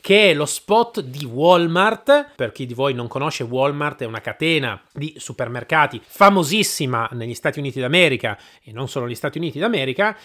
che 0.00 0.30
è 0.30 0.34
lo 0.34 0.46
spot 0.46 1.00
di 1.00 1.24
Walmart. 1.24 2.32
Per 2.36 2.52
chi 2.52 2.66
di 2.66 2.74
voi 2.74 2.94
non 2.94 3.08
conosce, 3.08 3.44
Walmart 3.44 4.02
è 4.02 4.06
una 4.06 4.20
catena 4.20 4.80
di 4.92 5.14
supermercati 5.16 6.00
famosissima 6.04 7.08
negli 7.12 7.34
Stati 7.34 7.58
Uniti 7.58 7.80
d'America 7.80 8.38
e 8.62 8.72
non 8.72 8.88
solo 8.88 9.06
negli 9.06 9.14
Stati 9.14 9.38
Uniti 9.38 9.58
d'America. 9.58 10.16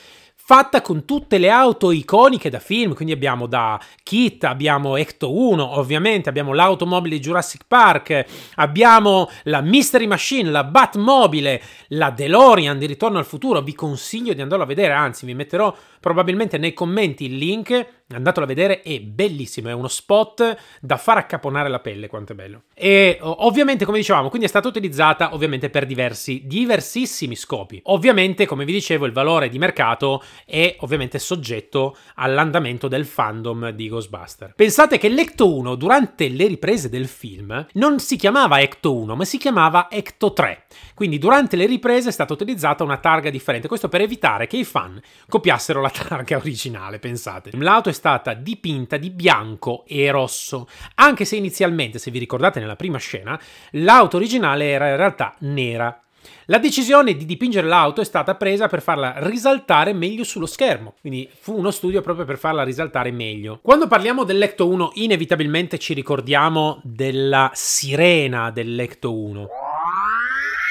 Fatta 0.48 0.82
con 0.82 1.06
tutte 1.06 1.40
le 1.40 1.50
auto 1.50 1.90
iconiche 1.90 2.52
da 2.52 2.60
film, 2.60 2.94
quindi 2.94 3.14
abbiamo 3.14 3.48
da 3.48 3.82
Kit, 4.04 4.44
abbiamo 4.44 4.96
Ecto 4.96 5.36
1, 5.36 5.80
ovviamente 5.80 6.30
abbiamo 6.30 6.54
l'automobile 6.54 7.16
di 7.16 7.22
Jurassic 7.22 7.64
Park, 7.68 8.26
abbiamo 8.58 9.28
la 9.46 9.62
Mystery 9.62 10.06
Machine, 10.06 10.52
la 10.52 10.64
Batmobile, 10.64 11.60
la 11.88 12.12
DeLorean 12.12 12.78
di 12.78 12.86
Ritorno 12.86 13.18
al 13.18 13.26
Futuro. 13.26 13.64
Vi 13.64 13.74
consiglio 13.74 14.34
di 14.34 14.42
andarlo 14.42 14.66
a 14.66 14.68
vedere, 14.68 14.94
anzi 14.94 15.26
vi 15.26 15.34
metterò 15.34 15.76
probabilmente 16.06 16.60
nei 16.60 16.72
commenti 16.72 17.26
il 17.26 17.36
link 17.36 18.04
andatelo 18.14 18.46
a 18.46 18.48
vedere, 18.48 18.82
è 18.84 19.00
bellissimo, 19.00 19.70
è 19.70 19.74
uno 19.74 19.88
spot 19.88 20.56
da 20.80 20.98
far 20.98 21.18
accaponare 21.18 21.70
la 21.70 21.80
pelle, 21.80 22.08
quanto 22.08 22.34
è 22.34 22.36
bello. 22.36 22.64
E 22.76 23.18
ovviamente, 23.22 23.86
come 23.86 23.98
dicevamo, 23.98 24.30
quindi 24.30 24.46
è 24.46 24.50
stata 24.50 24.68
utilizzata 24.68 25.34
ovviamente 25.34 25.72
per 25.72 25.88
diversi, 25.88 26.44
diversissimi 26.46 27.36
scopi. 27.36 27.80
Ovviamente, 27.86 28.46
come 28.46 28.66
vi 28.66 28.74
dicevo, 28.74 29.06
il 29.06 29.12
valore 29.12 29.50
di 29.50 29.58
mercato 29.58 30.24
è 30.46 30.76
ovviamente 30.82 31.18
soggetto 31.18 31.98
all'andamento 32.16 32.88
del 32.88 33.06
fandom 33.06 33.70
di 33.72 33.90
Ghostbuster. 33.90 34.54
Pensate 34.56 35.00
che 35.00 35.10
l'Ecto 35.10 35.52
1 35.56 35.74
durante 35.74 36.28
le 36.30 36.46
riprese 36.46 36.90
del 36.90 37.08
film 37.08 37.66
non 37.74 38.00
si 38.00 38.18
chiamava 38.18 38.62
Ecto 38.62 38.96
1 38.96 39.16
ma 39.16 39.26
si 39.26 39.40
chiamava 39.40 39.90
Ecto 39.90 40.32
3, 40.32 40.66
quindi 40.94 41.18
durante 41.18 41.56
le 41.56 41.66
riprese 41.66 42.10
è 42.10 42.12
stata 42.12 42.34
utilizzata 42.34 42.84
una 42.84 42.98
targa 42.98 43.32
differente, 43.32 43.68
questo 43.68 43.90
per 43.90 44.02
evitare 44.02 44.46
che 44.46 44.58
i 44.58 44.64
fan 44.64 45.02
copiassero 45.28 45.82
la 45.82 45.90
targa 46.04 46.38
originale, 46.38 47.00
pensate. 47.00 47.52
L'auto 47.54 47.90
è 47.90 47.94
stata 47.94 48.34
dipinta 48.34 48.98
di 48.98 49.10
bianco 49.10 49.84
e 49.88 50.10
rosso, 50.12 50.68
anche 50.96 51.26
se 51.26 51.36
inizialmente, 51.36 52.00
se 52.00 52.12
vi 52.12 52.20
ricordate 52.20 52.60
nella 52.60 52.76
prima 52.76 52.98
scena, 52.98 53.40
l'auto 53.72 54.18
originale 54.18 54.70
era 54.70 54.90
in 54.90 54.98
realtà 54.98 55.36
nera. 55.40 56.00
La 56.46 56.60
decisione 56.60 57.16
di 57.16 57.26
dipingere 57.26 57.68
l'auto 57.68 58.02
è 58.02 58.06
stata 58.06 58.36
presa 58.36 58.68
per 58.68 58.82
farla 58.82 59.16
risaltare 59.18 59.94
meglio 59.94 60.24
sullo 60.24 60.46
schermo, 60.46 60.94
quindi 61.02 61.28
fu 61.40 61.58
uno 61.58 61.72
studio 61.72 62.02
proprio 62.02 62.26
per 62.26 62.38
farla 62.38 62.64
risaltare 62.64 63.12
meglio. 63.12 63.60
Quando 63.62 63.88
parliamo 63.88 64.24
dell'Ecto 64.24 64.68
1, 64.68 64.92
inevitabilmente 64.96 65.80
ci 65.80 65.94
ricordiamo 65.94 66.80
della 66.84 67.50
sirena 67.54 68.52
dell'Ecto 68.52 69.14
1. 69.14 69.48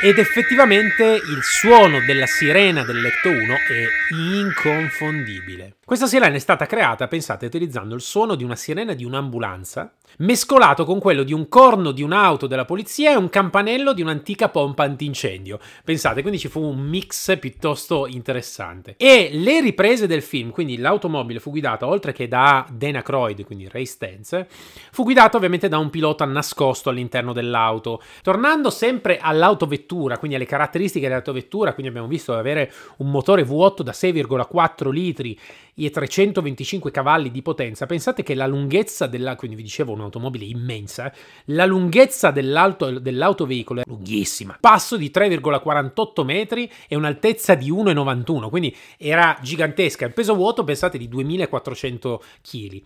Ed 0.04 0.18
effettivamente 0.18 1.02
il 1.14 1.42
suono 1.42 1.98
della 2.00 2.26
sirena 2.26 2.84
dell'Ecto 2.84 3.30
1 3.30 3.38
è 3.40 3.86
inconfondibile. 4.14 5.76
Questa 5.82 6.06
sirena 6.06 6.34
è 6.34 6.38
stata 6.40 6.66
creata, 6.66 7.08
pensate, 7.08 7.46
utilizzando 7.46 7.94
il 7.94 8.02
suono 8.02 8.34
di 8.34 8.44
una 8.44 8.54
sirena 8.54 8.92
di 8.92 9.06
un'ambulanza, 9.06 9.94
mescolato 10.18 10.84
con 10.84 10.98
quello 10.98 11.22
di 11.22 11.32
un 11.32 11.48
corno 11.48 11.92
di 11.92 12.02
un'auto 12.02 12.46
della 12.46 12.64
polizia 12.64 13.12
e 13.12 13.16
un 13.16 13.28
campanello 13.28 13.92
di 13.92 14.02
un'antica 14.02 14.48
pompa 14.48 14.84
antincendio. 14.84 15.58
Pensate, 15.84 16.20
quindi 16.20 16.38
ci 16.38 16.48
fu 16.48 16.60
un 16.60 16.80
mix 16.80 17.38
piuttosto 17.38 18.06
interessante. 18.06 18.94
E 18.96 19.30
le 19.32 19.60
riprese 19.60 20.06
del 20.06 20.22
film, 20.22 20.50
quindi 20.50 20.78
l'automobile 20.78 21.40
fu 21.40 21.50
guidata, 21.50 21.86
oltre 21.86 22.12
che 22.12 22.28
da 22.28 22.66
Dana 22.70 23.02
Croyd, 23.02 23.44
quindi 23.44 23.68
Ray 23.68 23.86
Stantz, 23.86 24.46
fu 24.90 25.02
guidata 25.02 25.36
ovviamente 25.36 25.68
da 25.68 25.78
un 25.78 25.90
pilota 25.90 26.24
nascosto 26.24 26.90
all'interno 26.90 27.32
dell'auto. 27.32 28.02
Tornando 28.22 28.70
sempre 28.70 29.18
all'autovettura, 29.18 30.18
quindi 30.18 30.36
alle 30.36 30.46
caratteristiche 30.46 31.06
dell'autovettura, 31.06 31.72
quindi 31.72 31.90
abbiamo 31.90 32.08
visto 32.08 32.34
avere 32.34 32.72
un 32.98 33.10
motore 33.10 33.44
V8 33.44 33.82
da 33.82 33.92
6,4 33.92 34.90
litri 34.90 35.38
e 35.76 35.90
325 35.90 36.90
cavalli 36.90 37.30
di 37.30 37.42
potenza. 37.42 37.86
Pensate 37.86 38.22
che 38.22 38.34
la 38.34 38.46
lunghezza 38.46 39.06
della, 39.06 39.36
quindi 39.36 39.56
vi 39.56 39.62
dicevo 39.62 39.92
un'automobile 40.04 40.44
immensa, 40.44 41.12
la 41.46 41.64
lunghezza 41.66 42.30
dell'auto, 42.30 42.98
dell'autoveicolo 42.98 43.80
è 43.80 43.84
lunghissima, 43.86 44.56
passo 44.60 44.96
di 44.96 45.10
3,48 45.12 46.24
metri 46.24 46.70
e 46.86 46.96
un'altezza 46.96 47.54
di 47.54 47.72
1,91, 47.72 48.48
quindi 48.48 48.76
era 48.96 49.36
gigantesca. 49.42 50.06
Il 50.06 50.12
peso 50.12 50.34
vuoto 50.34 50.64
pensate 50.64 50.98
di 50.98 51.08
2400 51.08 52.22
kg. 52.42 52.82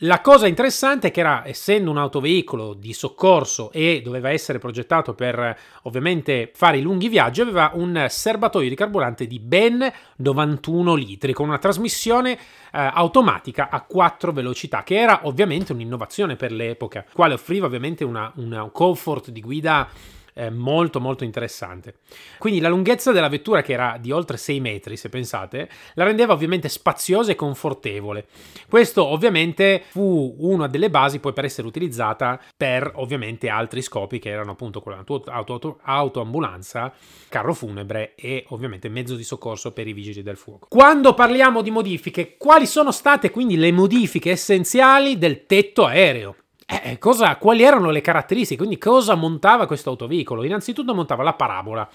La 0.00 0.20
cosa 0.20 0.46
interessante 0.46 1.08
è 1.08 1.10
che 1.10 1.20
era, 1.20 1.42
essendo 1.46 1.90
un 1.90 1.96
autoveicolo 1.96 2.74
di 2.74 2.92
soccorso 2.92 3.72
e 3.72 4.02
doveva 4.04 4.28
essere 4.28 4.58
progettato 4.58 5.14
per 5.14 5.58
ovviamente 5.84 6.50
fare 6.54 6.76
i 6.76 6.82
lunghi 6.82 7.08
viaggi, 7.08 7.40
aveva 7.40 7.70
un 7.72 8.04
serbatoio 8.06 8.68
di 8.68 8.74
carburante 8.74 9.26
di 9.26 9.38
ben 9.38 9.90
91 10.16 10.94
litri 10.96 11.32
con 11.32 11.48
una 11.48 11.56
trasmissione 11.56 12.32
eh, 12.32 12.38
automatica 12.72 13.70
a 13.70 13.80
4 13.80 14.32
velocità, 14.32 14.82
che 14.82 14.96
era 14.96 15.20
ovviamente 15.22 15.72
un'innovazione 15.72 16.36
per 16.36 16.52
l'epoca, 16.52 17.02
quale 17.14 17.32
offriva 17.32 17.64
ovviamente 17.64 18.04
una, 18.04 18.30
una 18.36 18.68
comfort 18.68 19.30
di 19.30 19.40
guida 19.40 19.88
eh, 20.36 20.50
molto 20.50 21.00
molto 21.00 21.24
interessante. 21.24 21.96
Quindi 22.38 22.60
la 22.60 22.68
lunghezza 22.68 23.10
della 23.10 23.28
vettura 23.28 23.62
che 23.62 23.72
era 23.72 23.96
di 23.98 24.12
oltre 24.12 24.36
6 24.36 24.60
metri, 24.60 24.96
se 24.96 25.08
pensate, 25.08 25.68
la 25.94 26.04
rendeva 26.04 26.34
ovviamente 26.34 26.68
spaziosa 26.68 27.32
e 27.32 27.34
confortevole. 27.34 28.26
Questo 28.68 29.04
ovviamente 29.04 29.82
fu 29.88 30.36
una 30.38 30.66
delle 30.66 30.90
basi 30.90 31.18
poi 31.18 31.32
per 31.32 31.46
essere 31.46 31.66
utilizzata 31.66 32.38
per 32.56 32.92
ovviamente 32.96 33.48
altri 33.48 33.80
scopi 33.80 34.18
che 34.18 34.28
erano 34.28 34.52
appunto 34.52 34.80
quella 34.82 34.98
auto, 34.98 35.24
auto, 35.26 35.78
autoambulanza, 35.82 36.92
carro 37.28 37.54
funebre 37.54 38.14
e 38.14 38.44
ovviamente 38.48 38.90
mezzo 38.90 39.16
di 39.16 39.24
soccorso 39.24 39.72
per 39.72 39.88
i 39.88 39.94
vigili 39.94 40.22
del 40.22 40.36
fuoco. 40.36 40.66
Quando 40.68 41.14
parliamo 41.14 41.62
di 41.62 41.70
modifiche, 41.70 42.36
quali 42.36 42.66
sono 42.66 42.92
state 42.92 43.30
quindi 43.30 43.56
le 43.56 43.72
modifiche 43.72 44.32
essenziali 44.32 45.16
del 45.16 45.46
tetto 45.46 45.86
aereo? 45.86 46.36
Eh, 46.68 46.98
cosa, 46.98 47.36
quali 47.36 47.62
erano 47.62 47.90
le 47.90 48.00
caratteristiche? 48.00 48.56
Quindi 48.58 48.76
cosa 48.76 49.14
montava 49.14 49.66
questo 49.66 49.90
autoveicolo? 49.90 50.42
Innanzitutto 50.42 50.94
montava 50.94 51.22
la 51.22 51.34
parabola, 51.34 51.88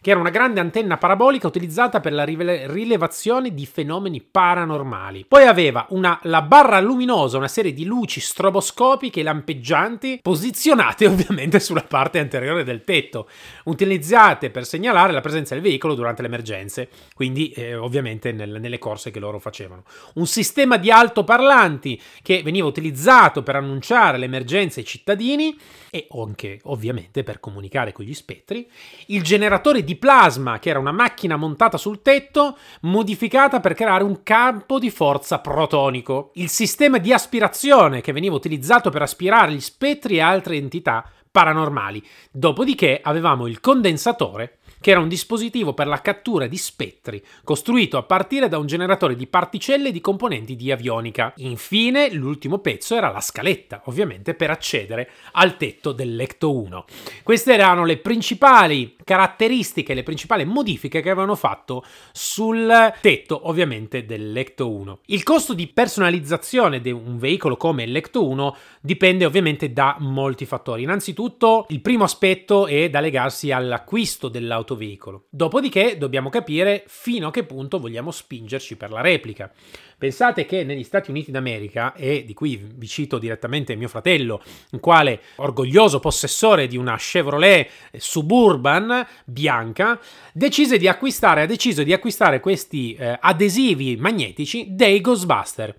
che 0.00 0.10
era 0.10 0.20
una 0.20 0.30
grande 0.30 0.60
antenna 0.60 0.96
parabolica 0.96 1.46
utilizzata 1.46 2.00
per 2.00 2.12
la 2.12 2.24
rilevazione 2.24 3.54
di 3.54 3.66
fenomeni 3.66 4.20
paranormali. 4.20 5.24
Poi 5.26 5.46
aveva 5.46 5.86
una, 5.90 6.18
la 6.24 6.42
barra 6.42 6.80
luminosa, 6.80 7.38
una 7.38 7.48
serie 7.48 7.72
di 7.72 7.84
luci 7.84 8.20
stroboscopiche 8.20 9.22
lampeggianti, 9.22 10.20
posizionate 10.22 11.06
ovviamente 11.08 11.60
sulla 11.60 11.84
parte 11.86 12.18
anteriore 12.18 12.64
del 12.64 12.84
tetto, 12.84 13.28
utilizzate 13.64 14.50
per 14.50 14.66
segnalare 14.66 15.12
la 15.12 15.20
presenza 15.20 15.54
del 15.54 15.62
veicolo 15.62 15.94
durante 15.94 16.22
le 16.22 16.28
emergenze, 16.28 16.88
quindi 17.14 17.50
eh, 17.50 17.74
ovviamente 17.74 18.32
nel- 18.32 18.60
nelle 18.60 18.78
corse 18.78 19.10
che 19.10 19.20
loro 19.20 19.38
facevano. 19.38 19.84
Un 20.14 20.26
sistema 20.26 20.76
di 20.76 20.90
altoparlanti 20.90 22.00
che 22.22 22.42
veniva 22.42 22.66
utilizzato 22.66 23.42
per 23.42 23.56
annunciare 23.56 24.18
le 24.18 24.26
emergenze 24.26 24.80
ai 24.80 24.86
cittadini 24.86 25.58
e 25.90 26.06
anche 26.10 26.60
ovviamente 26.64 27.22
per 27.22 27.40
comunicare 27.40 27.92
con 27.92 28.04
gli 28.04 28.14
spettri, 28.14 28.68
il 29.06 29.22
generatore 29.22 29.82
di 29.86 29.96
plasma, 29.96 30.58
che 30.58 30.68
era 30.68 30.78
una 30.78 30.92
macchina 30.92 31.36
montata 31.36 31.78
sul 31.78 32.02
tetto, 32.02 32.58
modificata 32.82 33.60
per 33.60 33.72
creare 33.72 34.04
un 34.04 34.22
campo 34.22 34.78
di 34.78 34.90
forza 34.90 35.38
protonico, 35.38 36.32
il 36.34 36.50
sistema 36.50 36.98
di 36.98 37.14
aspirazione 37.14 38.02
che 38.02 38.12
veniva 38.12 38.34
utilizzato 38.34 38.90
per 38.90 39.00
aspirare 39.00 39.52
gli 39.52 39.60
spettri 39.60 40.16
e 40.16 40.20
altre 40.20 40.56
entità 40.56 41.08
paranormali. 41.30 42.04
Dopodiché 42.30 43.00
avevamo 43.02 43.46
il 43.46 43.60
condensatore 43.60 44.58
che 44.80 44.90
era 44.90 45.00
un 45.00 45.08
dispositivo 45.08 45.74
per 45.74 45.86
la 45.86 46.00
cattura 46.00 46.46
di 46.46 46.56
spettri, 46.56 47.22
costruito 47.44 47.96
a 47.96 48.02
partire 48.02 48.48
da 48.48 48.58
un 48.58 48.66
generatore 48.66 49.16
di 49.16 49.26
particelle 49.26 49.88
e 49.88 49.92
di 49.92 50.00
componenti 50.00 50.56
di 50.56 50.70
avionica. 50.70 51.32
Infine, 51.36 52.12
l'ultimo 52.12 52.58
pezzo 52.58 52.94
era 52.94 53.10
la 53.10 53.20
scaletta, 53.20 53.82
ovviamente 53.86 54.34
per 54.34 54.50
accedere 54.50 55.10
al 55.32 55.56
tetto 55.56 55.92
dell'Ecto 55.92 56.54
1. 56.54 56.84
Queste 57.22 57.54
erano 57.54 57.84
le 57.84 57.96
principali 57.98 58.96
caratteristiche, 59.02 59.94
le 59.94 60.02
principali 60.02 60.44
modifiche 60.44 61.00
che 61.00 61.10
avevano 61.10 61.34
fatto 61.34 61.84
sul 62.12 62.92
tetto, 63.00 63.48
ovviamente, 63.48 64.04
dell'Ecto 64.04 64.70
1. 64.70 65.00
Il 65.06 65.22
costo 65.22 65.54
di 65.54 65.66
personalizzazione 65.66 66.80
di 66.80 66.90
un 66.90 67.18
veicolo 67.18 67.56
come 67.56 67.86
l'Ecto 67.86 68.26
1 68.26 68.56
dipende 68.80 69.24
ovviamente 69.24 69.72
da 69.72 69.96
molti 70.00 70.44
fattori. 70.44 70.82
Innanzitutto, 70.82 71.66
il 71.68 71.80
primo 71.80 72.04
aspetto 72.04 72.66
è 72.66 72.88
da 72.88 73.00
legarsi 73.00 73.50
all'acquisto 73.50 74.28
dell'autoveicolo. 74.66 75.26
Dopodiché 75.30 75.96
dobbiamo 75.96 76.28
capire 76.28 76.84
fino 76.88 77.28
a 77.28 77.30
che 77.30 77.44
punto 77.44 77.78
vogliamo 77.78 78.10
spingerci 78.10 78.76
per 78.76 78.90
la 78.90 79.00
replica. 79.00 79.50
Pensate 79.98 80.44
che 80.44 80.64
negli 80.64 80.82
Stati 80.82 81.10
Uniti 81.10 81.30
d'America, 81.30 81.94
e 81.94 82.24
di 82.26 82.34
qui 82.34 82.56
vi 82.56 82.86
cito 82.86 83.18
direttamente 83.18 83.74
mio 83.76 83.88
fratello, 83.88 84.42
in 84.72 84.80
quale 84.80 85.20
orgoglioso 85.36 86.00
possessore 86.00 86.66
di 86.66 86.76
una 86.76 86.96
Chevrolet 86.98 87.68
Suburban 87.96 89.06
bianca, 89.24 89.98
decise 90.32 90.76
di 90.76 90.88
acquistare, 90.88 91.42
ha 91.42 91.46
deciso 91.46 91.82
di 91.82 91.92
acquistare 91.92 92.40
questi 92.40 92.94
eh, 92.94 93.16
adesivi 93.18 93.96
magnetici 93.96 94.66
dei 94.70 95.00
Ghostbuster 95.00 95.74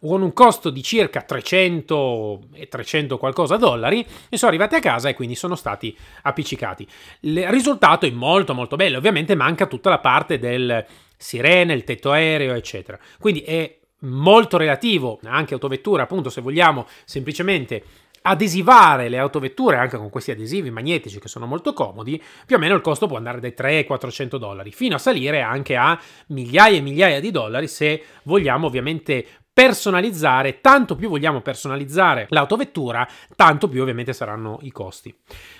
con 0.00 0.22
un 0.22 0.32
costo 0.32 0.70
di 0.70 0.82
circa 0.82 1.22
300 1.22 2.40
e 2.54 2.68
300 2.68 3.18
qualcosa 3.18 3.56
dollari 3.56 4.06
e 4.28 4.36
sono 4.36 4.50
arrivati 4.50 4.76
a 4.76 4.80
casa 4.80 5.08
e 5.08 5.14
quindi 5.14 5.34
sono 5.34 5.56
stati 5.56 5.96
appiccicati. 6.22 6.86
Il 7.20 7.48
risultato 7.48 8.06
è 8.06 8.10
molto 8.10 8.54
molto 8.54 8.76
bello, 8.76 8.98
ovviamente 8.98 9.34
manca 9.34 9.66
tutta 9.66 9.90
la 9.90 9.98
parte 9.98 10.38
del 10.38 10.84
sirene, 11.16 11.74
il 11.74 11.84
tetto 11.84 12.12
aereo, 12.12 12.54
eccetera. 12.54 12.98
Quindi 13.18 13.40
è 13.40 13.76
molto 14.00 14.56
relativo, 14.56 15.18
anche 15.24 15.54
autovettura, 15.54 16.04
appunto, 16.04 16.30
se 16.30 16.40
vogliamo 16.40 16.86
semplicemente 17.04 17.82
adesivare 18.20 19.08
le 19.08 19.18
autovetture 19.18 19.76
anche 19.76 19.96
con 19.96 20.10
questi 20.10 20.32
adesivi 20.32 20.70
magnetici 20.70 21.18
che 21.18 21.28
sono 21.28 21.46
molto 21.46 21.72
comodi, 21.72 22.22
più 22.46 22.56
o 22.56 22.58
meno 22.58 22.74
il 22.74 22.80
costo 22.80 23.06
può 23.06 23.16
andare 23.16 23.40
dai 23.40 23.54
3 23.54 23.76
ai 23.76 23.84
400 23.84 24.38
dollari, 24.38 24.70
fino 24.70 24.96
a 24.96 24.98
salire 24.98 25.40
anche 25.40 25.76
a 25.76 25.98
migliaia 26.28 26.76
e 26.76 26.80
migliaia 26.80 27.20
di 27.20 27.30
dollari 27.30 27.68
se 27.68 28.02
vogliamo 28.24 28.66
ovviamente 28.66 29.26
personalizzare, 29.58 30.60
tanto 30.60 30.94
più 30.94 31.08
vogliamo 31.08 31.40
personalizzare 31.40 32.28
l'autovettura, 32.30 33.08
tanto 33.34 33.68
più 33.68 33.82
ovviamente 33.82 34.12
saranno 34.12 34.60
i 34.62 34.70
costi. 34.70 35.12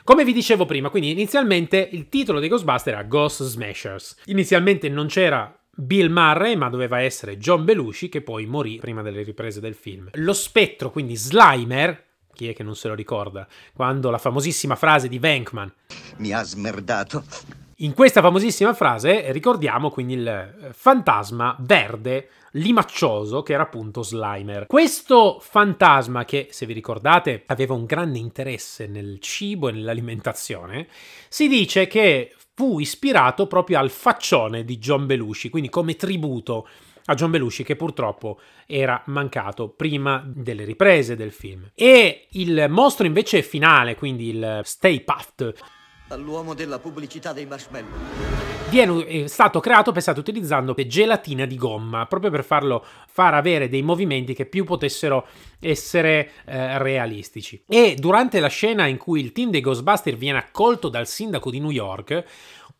Come 0.04 0.24
vi 0.24 0.32
dicevo 0.32 0.66
prima, 0.66 0.88
quindi 0.88 1.10
inizialmente 1.10 1.88
il 1.90 2.08
titolo 2.08 2.38
dei 2.38 2.48
Ghostbuster 2.48 2.94
era 2.94 3.02
Ghost 3.02 3.42
Smashers. 3.42 4.18
Inizialmente 4.26 4.88
non 4.88 5.08
c'era 5.08 5.52
Bill 5.74 6.12
Murray, 6.12 6.54
ma 6.54 6.68
doveva 6.68 7.00
essere 7.00 7.38
John 7.38 7.64
Belushi, 7.64 8.08
che 8.08 8.22
poi 8.22 8.46
morì 8.46 8.78
prima 8.78 9.02
delle 9.02 9.24
riprese 9.24 9.58
del 9.58 9.74
film. 9.74 10.10
Lo 10.12 10.32
spettro, 10.32 10.92
quindi 10.92 11.16
Slimer, 11.16 12.04
chi 12.34 12.48
è 12.48 12.54
che 12.54 12.62
non 12.62 12.76
se 12.76 12.86
lo 12.86 12.94
ricorda? 12.94 13.48
Quando 13.74 14.10
la 14.10 14.18
famosissima 14.18 14.76
frase 14.76 15.08
di 15.08 15.18
Venkman 15.18 15.72
Mi 16.18 16.32
ha 16.32 16.44
smerdato. 16.44 17.24
In 17.80 17.94
questa 17.94 18.20
famosissima 18.20 18.74
frase 18.74 19.30
ricordiamo 19.30 19.90
quindi 19.90 20.14
il 20.14 20.26
eh, 20.26 20.72
fantasma 20.72 21.56
verde 21.60 22.28
limaccioso 22.52 23.42
che 23.42 23.52
era 23.52 23.64
appunto 23.64 24.02
Slimer. 24.02 24.66
Questo 24.66 25.38
fantasma 25.40 26.24
che, 26.24 26.48
se 26.50 26.66
vi 26.66 26.72
ricordate, 26.72 27.44
aveva 27.46 27.74
un 27.74 27.84
grande 27.84 28.18
interesse 28.18 28.86
nel 28.86 29.18
cibo 29.20 29.68
e 29.68 29.72
nell'alimentazione, 29.72 30.88
si 31.28 31.48
dice 31.48 31.86
che 31.86 32.34
fu 32.54 32.78
ispirato 32.78 33.46
proprio 33.46 33.78
al 33.78 33.90
faccione 33.90 34.64
di 34.64 34.78
John 34.78 35.06
Belushi, 35.06 35.48
quindi 35.48 35.68
come 35.68 35.96
tributo 35.96 36.68
a 37.06 37.14
John 37.14 37.30
Belushi 37.30 37.64
che 37.64 37.76
purtroppo 37.76 38.38
era 38.66 39.02
mancato 39.06 39.68
prima 39.68 40.22
delle 40.26 40.64
riprese 40.64 41.16
del 41.16 41.32
film. 41.32 41.70
E 41.74 42.26
il 42.32 42.66
mostro 42.68 43.06
invece 43.06 43.42
finale, 43.42 43.94
quindi 43.94 44.28
il 44.28 44.60
Stay 44.64 45.02
Puft, 45.02 45.54
All'uomo 46.10 46.54
della 46.54 46.78
pubblicità 46.78 47.34
dei 47.34 47.44
marshmallow. 47.44 48.57
Viene, 48.68 49.06
è 49.06 49.26
stato 49.26 49.60
creato, 49.60 49.92
pensate, 49.92 50.20
utilizzando 50.20 50.74
gelatina 50.74 51.46
di 51.46 51.56
gomma, 51.56 52.06
proprio 52.06 52.30
per 52.30 52.44
farlo 52.44 52.84
far 53.08 53.34
avere 53.34 53.68
dei 53.68 53.82
movimenti 53.82 54.34
che 54.34 54.46
più 54.46 54.64
potessero 54.64 55.26
essere 55.60 56.30
eh, 56.44 56.78
realistici. 56.78 57.62
E 57.66 57.96
durante 57.98 58.40
la 58.40 58.48
scena 58.48 58.86
in 58.86 58.96
cui 58.96 59.20
il 59.20 59.32
team 59.32 59.50
dei 59.50 59.60
Ghostbusters 59.60 60.16
viene 60.16 60.38
accolto 60.38 60.88
dal 60.88 61.06
sindaco 61.06 61.50
di 61.50 61.60
New 61.60 61.70
York, 61.70 62.24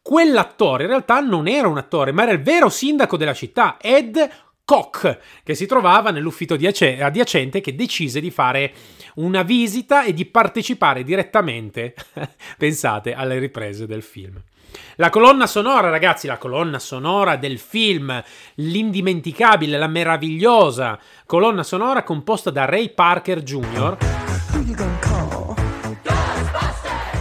quell'attore 0.02 0.84
in 0.84 0.90
realtà 0.90 1.20
non 1.20 1.48
era 1.48 1.68
un 1.68 1.78
attore, 1.78 2.12
ma 2.12 2.22
era 2.22 2.32
il 2.32 2.42
vero 2.42 2.68
sindaco 2.68 3.16
della 3.16 3.34
città, 3.34 3.76
Ed 3.80 4.28
Koch, 4.64 5.18
che 5.42 5.54
si 5.54 5.64
trovava 5.64 6.10
nell'ufficio 6.10 6.54
adiace- 6.54 7.02
adiacente 7.02 7.62
che 7.62 7.74
decise 7.74 8.20
di 8.20 8.30
fare 8.30 8.72
una 9.14 9.42
visita 9.42 10.04
e 10.04 10.12
di 10.12 10.26
partecipare 10.26 11.02
direttamente, 11.02 11.94
pensate, 12.58 13.14
alle 13.14 13.38
riprese 13.38 13.86
del 13.86 14.02
film. 14.02 14.38
La 14.96 15.10
colonna 15.10 15.46
sonora, 15.46 15.90
ragazzi, 15.90 16.26
la 16.26 16.38
colonna 16.38 16.78
sonora 16.78 17.36
del 17.36 17.58
film, 17.58 18.22
l'indimenticabile, 18.56 19.78
la 19.78 19.86
meravigliosa 19.86 20.98
colonna 21.26 21.62
sonora 21.62 22.02
composta 22.02 22.50
da 22.50 22.64
Ray 22.64 22.90
Parker 22.90 23.42
Jr., 23.42 24.97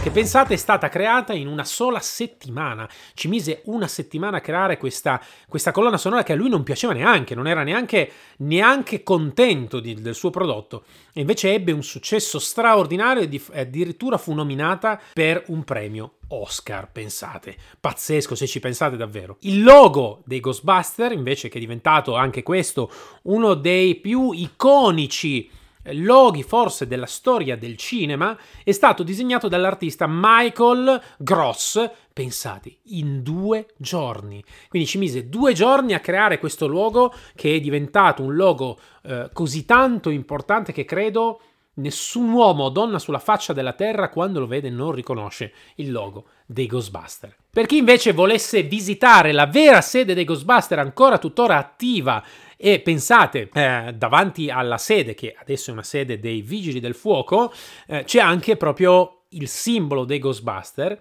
che 0.08 0.14
pensate 0.14 0.54
è 0.54 0.56
stata 0.56 0.88
creata 0.88 1.34
in 1.34 1.46
una 1.46 1.64
sola 1.64 2.00
settimana. 2.00 2.88
Ci 3.12 3.28
mise 3.28 3.60
una 3.66 3.86
settimana 3.86 4.38
a 4.38 4.40
creare 4.40 4.78
questa, 4.78 5.22
questa 5.46 5.70
colonna 5.70 5.98
sonora 5.98 6.22
che 6.22 6.32
a 6.32 6.34
lui 6.34 6.48
non 6.48 6.62
piaceva 6.62 6.94
neanche, 6.94 7.34
non 7.34 7.46
era 7.46 7.62
neanche, 7.62 8.10
neanche 8.38 9.02
contento 9.02 9.80
di- 9.80 10.00
del 10.00 10.14
suo 10.14 10.30
prodotto. 10.30 10.84
E 11.12 11.20
invece 11.20 11.52
ebbe 11.52 11.72
un 11.72 11.82
successo 11.82 12.38
straordinario 12.38 13.22
e 13.22 13.28
di- 13.28 13.42
addirittura 13.52 14.16
fu 14.16 14.32
nominata 14.32 14.98
per 15.12 15.44
un 15.48 15.62
premio 15.64 16.14
Oscar, 16.28 16.90
pensate. 16.90 17.56
Pazzesco 17.78 18.34
se 18.34 18.46
ci 18.46 18.60
pensate 18.60 18.96
davvero. 18.96 19.36
Il 19.40 19.62
logo 19.62 20.22
dei 20.24 20.40
Ghostbuster, 20.40 21.12
invece, 21.12 21.50
che 21.50 21.58
è 21.58 21.60
diventato 21.60 22.16
anche 22.16 22.42
questo 22.42 22.90
uno 23.24 23.52
dei 23.52 23.96
più 23.96 24.32
iconici 24.32 25.50
loghi 25.92 26.42
forse 26.42 26.86
della 26.86 27.06
storia 27.06 27.56
del 27.56 27.76
cinema, 27.76 28.36
è 28.62 28.72
stato 28.72 29.02
disegnato 29.02 29.48
dall'artista 29.48 30.06
Michael 30.08 31.00
Gross, 31.18 31.90
pensate, 32.12 32.78
in 32.84 33.22
due 33.22 33.68
giorni. 33.76 34.42
Quindi 34.68 34.88
ci 34.88 34.98
mise 34.98 35.28
due 35.28 35.52
giorni 35.52 35.94
a 35.94 36.00
creare 36.00 36.38
questo 36.38 36.66
logo 36.66 37.12
che 37.34 37.56
è 37.56 37.60
diventato 37.60 38.22
un 38.22 38.34
logo 38.34 38.78
eh, 39.02 39.30
così 39.32 39.64
tanto 39.64 40.10
importante 40.10 40.72
che 40.72 40.84
credo 40.84 41.40
nessun 41.78 42.30
uomo 42.30 42.64
o 42.64 42.68
donna 42.70 42.98
sulla 42.98 43.18
faccia 43.18 43.52
della 43.52 43.72
terra 43.72 44.08
quando 44.08 44.40
lo 44.40 44.46
vede 44.46 44.70
non 44.70 44.92
riconosce 44.92 45.52
il 45.76 45.90
logo 45.90 46.26
dei 46.46 46.66
Ghostbuster. 46.66 47.34
Per 47.50 47.66
chi 47.66 47.78
invece 47.78 48.12
volesse 48.12 48.62
visitare 48.62 49.32
la 49.32 49.46
vera 49.46 49.80
sede 49.80 50.14
dei 50.14 50.24
Ghostbuster 50.24 50.78
ancora 50.78 51.18
tuttora 51.18 51.56
attiva 51.56 52.22
e 52.60 52.80
pensate, 52.80 53.48
eh, 53.52 53.94
davanti 53.96 54.50
alla 54.50 54.78
sede, 54.78 55.14
che 55.14 55.34
adesso 55.38 55.70
è 55.70 55.72
una 55.72 55.84
sede 55.84 56.18
dei 56.18 56.42
Vigili 56.42 56.80
del 56.80 56.96
Fuoco, 56.96 57.52
eh, 57.86 58.02
c'è 58.02 58.18
anche 58.18 58.56
proprio 58.56 59.22
il 59.30 59.46
simbolo 59.46 60.04
dei 60.04 60.18
Ghostbuster. 60.18 61.00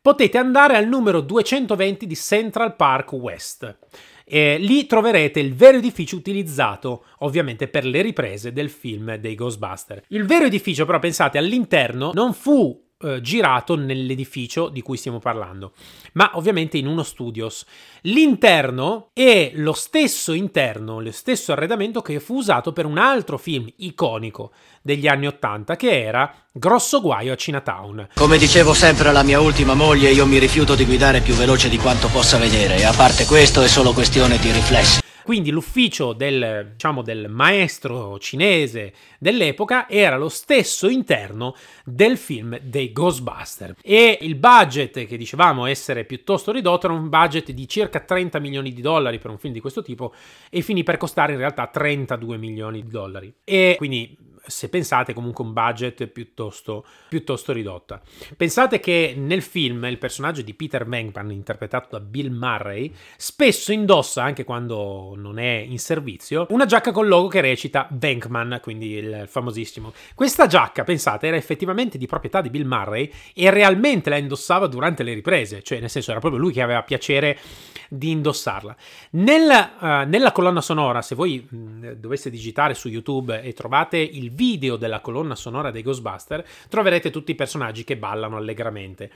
Potete 0.00 0.38
andare 0.38 0.74
al 0.76 0.88
numero 0.88 1.20
220 1.20 2.06
di 2.06 2.16
Central 2.16 2.76
Park 2.76 3.12
West. 3.12 3.76
E 4.24 4.56
lì 4.58 4.86
troverete 4.86 5.38
il 5.38 5.54
vero 5.54 5.76
edificio 5.76 6.16
utilizzato 6.16 7.04
ovviamente 7.18 7.68
per 7.68 7.84
le 7.84 8.02
riprese 8.02 8.52
del 8.52 8.70
film 8.70 9.16
dei 9.16 9.34
Ghostbuster. 9.34 10.02
Il 10.08 10.24
vero 10.24 10.46
edificio 10.46 10.86
però 10.86 10.98
pensate 10.98 11.38
all'interno 11.38 12.10
non 12.14 12.32
fu 12.32 12.85
eh, 13.06 13.20
girato 13.20 13.76
nell'edificio 13.76 14.68
di 14.68 14.82
cui 14.82 14.96
stiamo 14.96 15.18
parlando, 15.18 15.72
ma 16.14 16.30
ovviamente 16.34 16.76
in 16.76 16.86
uno 16.86 17.02
studios. 17.02 17.64
L'interno 18.02 19.10
è 19.12 19.52
lo 19.54 19.72
stesso 19.72 20.32
interno, 20.32 21.00
lo 21.00 21.12
stesso 21.12 21.52
arredamento 21.52 22.02
che 22.02 22.20
fu 22.20 22.36
usato 22.36 22.72
per 22.72 22.84
un 22.84 22.98
altro 22.98 23.38
film 23.38 23.66
iconico 23.76 24.50
degli 24.82 25.06
anni 25.06 25.26
80 25.26 25.76
che 25.76 26.02
era 26.02 26.32
Grosso 26.52 27.00
guaio 27.00 27.32
a 27.32 27.36
Chinatown. 27.36 28.08
Come 28.14 28.38
dicevo 28.38 28.72
sempre 28.72 29.08
alla 29.08 29.22
mia 29.22 29.40
ultima 29.40 29.74
moglie, 29.74 30.10
io 30.10 30.26
mi 30.26 30.38
rifiuto 30.38 30.74
di 30.74 30.86
guidare 30.86 31.20
più 31.20 31.34
veloce 31.34 31.68
di 31.68 31.76
quanto 31.76 32.08
possa 32.08 32.38
vedere, 32.38 32.76
e 32.76 32.84
a 32.84 32.94
parte 32.94 33.26
questo 33.26 33.60
è 33.60 33.68
solo 33.68 33.92
questione 33.92 34.38
di 34.38 34.50
riflessi. 34.50 35.05
Quindi 35.26 35.50
l'ufficio 35.50 36.12
del, 36.12 36.68
diciamo, 36.70 37.02
del 37.02 37.28
maestro 37.28 38.16
cinese 38.20 38.92
dell'epoca 39.18 39.88
era 39.88 40.16
lo 40.16 40.28
stesso 40.28 40.88
interno 40.88 41.56
del 41.84 42.16
film 42.16 42.56
dei 42.60 42.92
Ghostbuster. 42.92 43.74
E 43.82 44.18
il 44.20 44.36
budget, 44.36 45.04
che 45.04 45.16
dicevamo 45.16 45.66
essere 45.66 46.04
piuttosto 46.04 46.52
ridotto, 46.52 46.86
era 46.86 46.94
un 46.94 47.08
budget 47.08 47.50
di 47.50 47.66
circa 47.66 47.98
30 47.98 48.38
milioni 48.38 48.72
di 48.72 48.80
dollari 48.80 49.18
per 49.18 49.32
un 49.32 49.38
film 49.38 49.52
di 49.52 49.58
questo 49.58 49.82
tipo 49.82 50.14
e 50.48 50.60
finì 50.60 50.84
per 50.84 50.96
costare 50.96 51.32
in 51.32 51.38
realtà 51.38 51.66
32 51.66 52.36
milioni 52.36 52.84
di 52.84 52.88
dollari. 52.88 53.34
E 53.42 53.74
quindi 53.78 54.16
se 54.46 54.68
pensate 54.68 55.12
comunque 55.12 55.44
un 55.44 55.52
budget 55.52 56.06
piuttosto, 56.06 56.84
piuttosto 57.08 57.52
ridotta. 57.52 58.00
Pensate 58.36 58.80
che 58.80 59.14
nel 59.16 59.42
film 59.42 59.84
il 59.84 59.98
personaggio 59.98 60.42
di 60.42 60.54
Peter 60.54 60.86
Venkman, 60.86 61.30
interpretato 61.30 61.88
da 61.90 62.00
Bill 62.00 62.30
Murray, 62.30 62.92
spesso 63.16 63.72
indossa, 63.72 64.22
anche 64.22 64.44
quando 64.44 65.14
non 65.16 65.38
è 65.38 65.64
in 65.66 65.78
servizio, 65.78 66.46
una 66.50 66.66
giacca 66.66 66.92
col 66.92 67.08
logo 67.08 67.28
che 67.28 67.40
recita 67.40 67.88
Venkman, 67.90 68.60
quindi 68.62 68.92
il 68.92 69.24
famosissimo. 69.26 69.92
Questa 70.14 70.46
giacca, 70.46 70.84
pensate, 70.84 71.26
era 71.26 71.36
effettivamente 71.36 71.98
di 71.98 72.06
proprietà 72.06 72.40
di 72.40 72.50
Bill 72.50 72.66
Murray 72.66 73.10
e 73.34 73.50
realmente 73.50 74.10
la 74.10 74.16
indossava 74.16 74.66
durante 74.66 75.02
le 75.02 75.14
riprese, 75.14 75.62
cioè 75.62 75.80
nel 75.80 75.90
senso 75.90 76.10
era 76.10 76.20
proprio 76.20 76.40
lui 76.40 76.52
che 76.52 76.62
aveva 76.62 76.82
piacere 76.82 77.38
di 77.88 78.10
indossarla. 78.10 78.76
Nel, 79.12 79.50
eh, 79.50 80.04
nella 80.06 80.32
colonna 80.32 80.60
sonora, 80.60 81.02
se 81.02 81.14
voi 81.14 81.46
mh, 81.48 81.92
doveste 81.92 82.30
digitare 82.30 82.74
su 82.74 82.88
YouTube 82.88 83.42
e 83.42 83.52
trovate 83.52 83.98
il 83.98 84.32
video 84.32 84.76
della 84.76 85.00
colonna 85.00 85.34
sonora 85.34 85.70
dei 85.70 85.82
Ghostbuster, 85.82 86.44
troverete 86.68 87.10
tutti 87.10 87.32
i 87.32 87.34
personaggi 87.36 87.84
che 87.84 87.96
ballano 87.96 88.36
allegramente. 88.36 89.10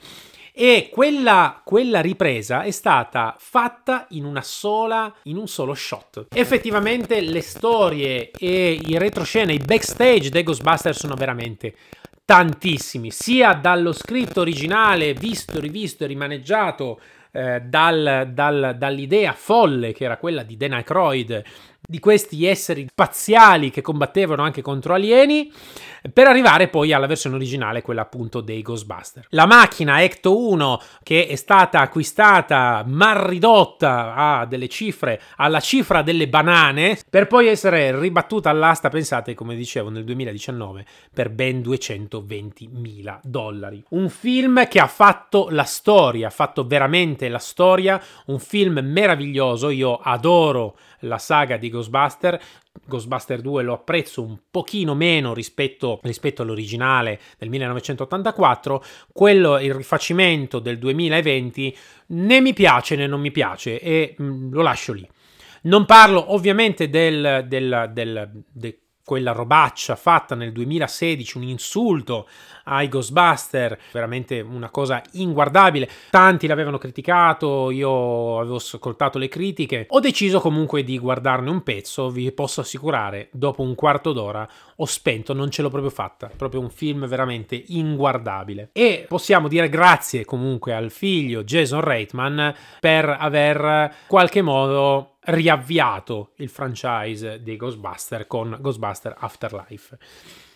E 0.53 0.89
quella, 0.91 1.61
quella 1.63 2.01
ripresa 2.01 2.63
è 2.63 2.71
stata 2.71 3.35
fatta 3.39 4.07
in 4.09 4.25
una 4.25 4.41
sola, 4.41 5.13
in 5.23 5.37
un 5.37 5.47
solo 5.47 5.73
shot. 5.73 6.27
Effettivamente 6.33 7.21
le 7.21 7.41
storie 7.41 8.31
e 8.31 8.79
i 8.85 8.97
retroscena, 8.97 9.53
i 9.53 9.59
backstage 9.59 10.29
dei 10.29 10.43
Ghostbuster 10.43 10.95
sono 10.95 11.15
veramente 11.15 11.73
tantissimi, 12.25 13.11
sia 13.11 13.53
dallo 13.53 13.91
scritto 13.93 14.41
originale, 14.41 15.13
visto, 15.13 15.59
rivisto 15.59 16.03
e 16.03 16.07
rimaneggiato 16.07 16.99
eh, 17.31 17.61
dal- 17.61 18.29
dal- 18.33 18.75
dall'idea 18.77 19.33
folle 19.33 19.93
che 19.93 20.03
era 20.03 20.17
quella 20.17 20.43
di 20.43 20.57
Dan 20.57 20.73
Aykroyd 20.73 21.43
di 21.91 21.99
questi 21.99 22.45
esseri 22.45 22.87
spaziali 22.89 23.69
che 23.69 23.81
combattevano 23.81 24.43
anche 24.43 24.61
contro 24.61 24.93
alieni, 24.93 25.51
per 26.13 26.25
arrivare 26.25 26.69
poi 26.69 26.93
alla 26.93 27.05
versione 27.05 27.35
originale, 27.35 27.81
quella 27.81 28.03
appunto 28.03 28.39
dei 28.39 28.61
Ghostbuster. 28.61 29.27
La 29.31 29.45
macchina 29.45 30.01
Ecto 30.01 30.47
1, 30.47 30.81
che 31.03 31.27
è 31.27 31.35
stata 31.35 31.81
acquistata 31.81 32.83
mal 32.87 33.17
ridotta 33.17 34.15
a 34.15 34.45
delle 34.45 34.69
cifre, 34.69 35.21
alla 35.35 35.59
cifra 35.59 36.01
delle 36.01 36.29
banane, 36.29 36.97
per 37.09 37.27
poi 37.27 37.49
essere 37.49 37.99
ribattuta 37.99 38.49
all'asta, 38.49 38.87
pensate, 38.87 39.33
come 39.33 39.53
dicevo, 39.55 39.89
nel 39.89 40.05
2019, 40.05 40.85
per 41.13 41.29
ben 41.29 41.61
220 41.61 42.69
mila 42.71 43.19
dollari. 43.21 43.83
Un 43.89 44.07
film 44.07 44.65
che 44.69 44.79
ha 44.79 44.87
fatto 44.87 45.47
la 45.49 45.65
storia, 45.65 46.27
ha 46.27 46.31
fatto 46.31 46.65
veramente 46.65 47.27
la 47.27 47.37
storia, 47.37 48.01
un 48.27 48.39
film 48.39 48.79
meraviglioso, 48.81 49.69
io 49.69 49.97
adoro 49.97 50.77
la 51.01 51.17
saga 51.17 51.57
di 51.57 51.69
Ghostbuster. 51.69 51.79
Ghostbuster 51.89 53.41
2 53.41 53.63
lo 53.63 53.73
apprezzo 53.73 54.21
un 54.21 54.37
pochino 54.49 54.95
meno 54.95 55.33
rispetto, 55.33 55.99
rispetto 56.03 56.41
all'originale 56.41 57.19
del 57.37 57.49
1984. 57.49 58.83
Quello, 59.11 59.59
il 59.59 59.73
rifacimento 59.73 60.59
del 60.59 60.77
2020, 60.77 61.77
né 62.07 62.41
mi 62.41 62.53
piace 62.53 62.95
né 62.95 63.07
non 63.07 63.21
mi 63.21 63.31
piace 63.31 63.79
e 63.79 64.15
mm, 64.21 64.51
lo 64.53 64.61
lascio 64.61 64.93
lì. 64.93 65.07
Non 65.63 65.85
parlo 65.85 66.33
ovviamente 66.33 66.89
del, 66.89 67.45
del, 67.47 67.89
del, 67.93 68.43
de- 68.51 68.80
quella 69.03 69.31
robaccia 69.31 69.95
fatta 69.95 70.35
nel 70.35 70.51
2016, 70.51 71.37
un 71.37 71.43
insulto 71.43 72.27
ai 72.65 72.87
Ghostbuster, 72.87 73.77
veramente 73.91 74.39
una 74.39 74.69
cosa 74.69 75.01
inguardabile. 75.13 75.89
Tanti 76.09 76.47
l'avevano 76.47 76.77
criticato, 76.77 77.71
io 77.71 78.39
avevo 78.39 78.55
ascoltato 78.55 79.17
le 79.17 79.27
critiche, 79.27 79.85
ho 79.89 79.99
deciso 79.99 80.39
comunque 80.39 80.83
di 80.83 80.97
guardarne 80.99 81.49
un 81.49 81.63
pezzo, 81.63 82.09
vi 82.09 82.31
posso 82.31 82.61
assicurare, 82.61 83.29
dopo 83.31 83.61
un 83.61 83.75
quarto 83.75 84.13
d'ora 84.13 84.47
ho 84.75 84.85
spento, 84.85 85.33
non 85.33 85.51
ce 85.51 85.61
l'ho 85.61 85.69
proprio 85.69 85.91
fatta, 85.91 86.31
proprio 86.35 86.59
un 86.59 86.69
film 86.69 87.07
veramente 87.07 87.61
inguardabile. 87.67 88.69
E 88.73 89.05
possiamo 89.07 89.47
dire 89.47 89.69
grazie 89.69 90.25
comunque 90.25 90.73
al 90.73 90.89
figlio 90.89 91.43
Jason 91.43 91.81
Reitman 91.81 92.53
per 92.79 93.15
aver 93.19 93.93
qualche 94.07 94.41
modo 94.41 95.10
riavviato 95.25 96.31
il 96.37 96.49
franchise 96.49 97.41
dei 97.41 97.57
Ghostbuster 97.57 98.27
con 98.27 98.57
Ghostbuster 98.59 99.15
Afterlife. 99.17 99.97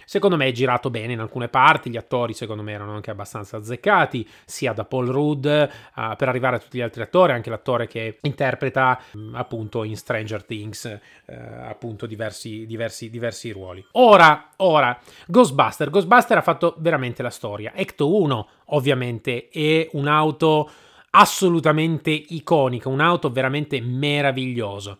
Secondo 0.05 0.37
me 0.37 0.45
è 0.45 0.51
girato 0.51 0.91
bene 0.91 1.13
in 1.13 1.19
alcune 1.19 1.47
parti, 1.47 1.89
gli 1.89 1.97
attori 1.97 2.33
secondo 2.33 2.61
me 2.61 2.73
erano 2.73 2.93
anche 2.93 3.09
abbastanza 3.09 3.57
azzeccati, 3.57 4.27
sia 4.45 4.71
da 4.71 4.85
Paul 4.85 5.07
Rudd 5.07 5.45
uh, 5.45 6.15
per 6.15 6.29
arrivare 6.29 6.57
a 6.57 6.59
tutti 6.59 6.77
gli 6.77 6.81
altri 6.81 7.01
attori, 7.01 7.31
anche 7.31 7.49
l'attore 7.49 7.87
che 7.87 8.19
interpreta 8.21 9.01
um, 9.13 9.33
appunto 9.33 9.83
in 9.83 9.97
Stranger 9.97 10.43
Things 10.43 10.99
uh, 11.25 11.33
appunto 11.63 12.05
diversi, 12.05 12.67
diversi, 12.67 13.09
diversi 13.09 13.49
ruoli. 13.49 13.83
Ora, 13.93 14.51
ora, 14.57 14.97
Ghostbuster, 15.25 15.89
Ghostbuster 15.89 16.37
ha 16.37 16.43
fatto 16.43 16.75
veramente 16.77 17.23
la 17.23 17.31
storia. 17.31 17.71
Ecto 17.73 18.15
1 18.15 18.47
ovviamente 18.65 19.49
è 19.49 19.89
un'auto 19.93 20.69
assolutamente 21.15 22.11
iconica, 22.11 22.89
un'auto 22.89 23.31
veramente 23.31 23.81
meravigliosa. 23.81 24.97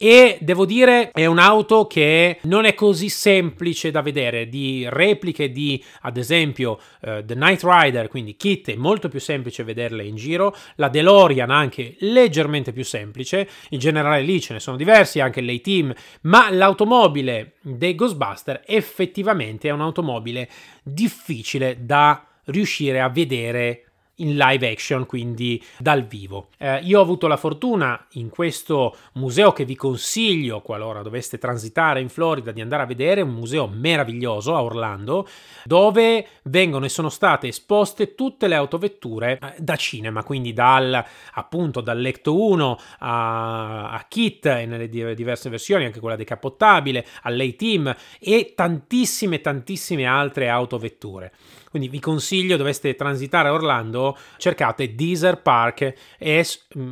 E 0.00 0.38
devo 0.40 0.64
dire 0.64 1.10
è 1.10 1.26
un'auto 1.26 1.88
che 1.88 2.38
non 2.42 2.66
è 2.66 2.74
così 2.74 3.08
semplice 3.08 3.90
da 3.90 4.00
vedere, 4.00 4.48
di 4.48 4.86
repliche 4.88 5.50
di 5.50 5.82
ad 6.02 6.16
esempio 6.16 6.78
uh, 7.00 7.24
The 7.24 7.34
Knight 7.34 7.62
Rider, 7.64 8.06
quindi 8.06 8.36
Kit 8.36 8.70
è 8.70 8.76
molto 8.76 9.08
più 9.08 9.18
semplice 9.18 9.64
vederle 9.64 10.04
in 10.04 10.14
giro, 10.14 10.54
la 10.76 10.88
DeLorean 10.88 11.50
anche 11.50 11.96
leggermente 11.98 12.72
più 12.72 12.84
semplice, 12.84 13.48
in 13.70 13.80
generale 13.80 14.22
lì 14.22 14.40
ce 14.40 14.52
ne 14.52 14.60
sono 14.60 14.76
diversi, 14.76 15.18
anche 15.18 15.40
l'A-Team, 15.40 15.92
ma 16.22 16.48
l'automobile 16.48 17.54
dei 17.62 17.96
Ghostbuster 17.96 18.62
effettivamente 18.66 19.66
è 19.66 19.72
un'automobile 19.72 20.48
difficile 20.84 21.76
da 21.80 22.24
riuscire 22.44 23.00
a 23.00 23.08
vedere 23.08 23.87
in 24.18 24.36
live 24.36 24.70
action, 24.70 25.06
quindi 25.06 25.62
dal 25.78 26.04
vivo. 26.04 26.48
Eh, 26.58 26.78
io 26.82 26.98
ho 26.98 27.02
avuto 27.02 27.26
la 27.26 27.36
fortuna 27.36 28.06
in 28.12 28.28
questo 28.28 28.96
museo 29.14 29.52
che 29.52 29.64
vi 29.64 29.74
consiglio, 29.74 30.60
qualora 30.60 31.02
doveste 31.02 31.38
transitare 31.38 32.00
in 32.00 32.08
Florida, 32.08 32.52
di 32.52 32.60
andare 32.60 32.82
a 32.82 32.86
vedere, 32.86 33.20
un 33.20 33.32
museo 33.32 33.68
meraviglioso 33.68 34.54
a 34.54 34.62
Orlando, 34.62 35.26
dove 35.64 36.26
vengono 36.44 36.84
e 36.84 36.88
sono 36.88 37.08
state 37.08 37.48
esposte 37.48 38.14
tutte 38.14 38.48
le 38.48 38.54
autovetture 38.54 39.38
eh, 39.40 39.54
da 39.58 39.76
cinema, 39.76 40.22
quindi 40.22 40.52
dal 40.52 41.04
appunto 41.34 41.80
dall'Ecto 41.80 42.40
1 42.40 42.78
a, 43.00 43.90
a 43.90 44.04
Kit 44.08 44.46
nelle 44.46 44.88
diverse 44.88 45.48
versioni, 45.50 45.84
anche 45.84 46.00
quella 46.00 46.16
decappottabile, 46.16 47.06
all'A-Team 47.22 47.94
e 48.18 48.52
tantissime 48.54 49.40
tantissime 49.40 50.04
altre 50.04 50.48
autovetture. 50.48 51.32
Quindi 51.70 51.88
vi 51.88 52.00
consiglio, 52.00 52.56
doveste 52.56 52.94
transitare 52.94 53.48
a 53.48 53.52
Orlando, 53.52 54.16
cercate 54.36 54.94
Deezer 54.94 55.40
Park, 55.42 55.94
è, 56.18 56.44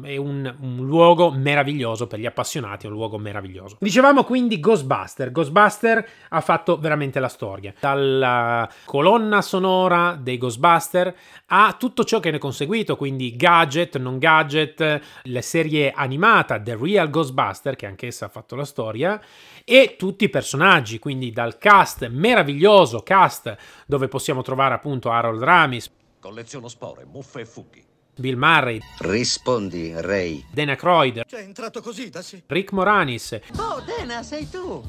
è 0.03 0.17
un, 0.17 0.55
un, 0.61 0.87
luogo 0.87 1.31
meraviglioso 1.31 2.07
per 2.07 2.19
gli 2.19 2.27
appassionati, 2.27 2.87
è 2.87 2.89
un 2.89 2.95
luogo 2.95 3.19
meraviglioso. 3.19 3.77
Dicevamo 3.81 4.25
quindi 4.25 4.61
Ghostbuster. 4.61 5.33
Ghostbuster 5.33 6.09
ha 6.29 6.41
fatto 6.41 6.79
veramente 6.79 7.21
la 7.21 7.29
storia. 7.29 7.73
Dalla 7.79 8.69
colonna 8.85 9.43
sonora 9.43 10.19
dei 10.21 10.39
Ghostbuster 10.39 11.15
a 11.47 11.75
tutto 11.79 12.05
ciò 12.05 12.21
che 12.21 12.31
ne 12.31 12.37
è 12.37 12.41
conseguito, 12.41 12.97
quindi 12.97 13.35
gadget, 13.37 13.99
non 13.99 14.19
gadget, 14.19 15.01
la 15.23 15.43
serie 15.43 15.93
animata 15.93 16.61
The 16.61 16.77
Real 16.81 17.09
Ghostbuster, 17.09 17.77
che 17.77 17.87
anch'essa 17.87 18.27
ha 18.27 18.29
fatto 18.29 18.57
la 18.57 18.65
storia, 18.65 19.21
e 19.65 19.97
tutti 19.99 20.25
i 20.25 20.29
personaggi, 20.29 20.99
quindi 20.99 21.33
dal 21.33 21.59
cast 21.59 22.09
meraviglioso 22.09 23.03
cast 23.03 23.57
dove 23.87 24.09
possiamo 24.09 24.43
trovare 24.43 24.75
appunto 24.75 25.11
Harold 25.11 25.43
Ramis, 25.43 25.91
Colleziono 26.21 26.67
spore, 26.69 27.05
muffe 27.05 27.41
e 27.41 27.47
funghi. 27.47 27.85
Bill 28.19 28.37
Murray, 28.37 28.81
Rispondi, 28.99 29.93
Ray. 30.01 30.45
Dana 30.51 30.75
Croyd, 30.75 31.25
C'è 31.27 31.41
entrato 31.41 31.81
così 31.83 32.09
da 32.11 32.23
sé. 32.23 32.43
Rick 32.47 32.73
Moranis, 32.73 33.39
Oh, 33.59 33.81
Dena, 33.83 34.23
sei 34.23 34.49
tu. 34.49 34.83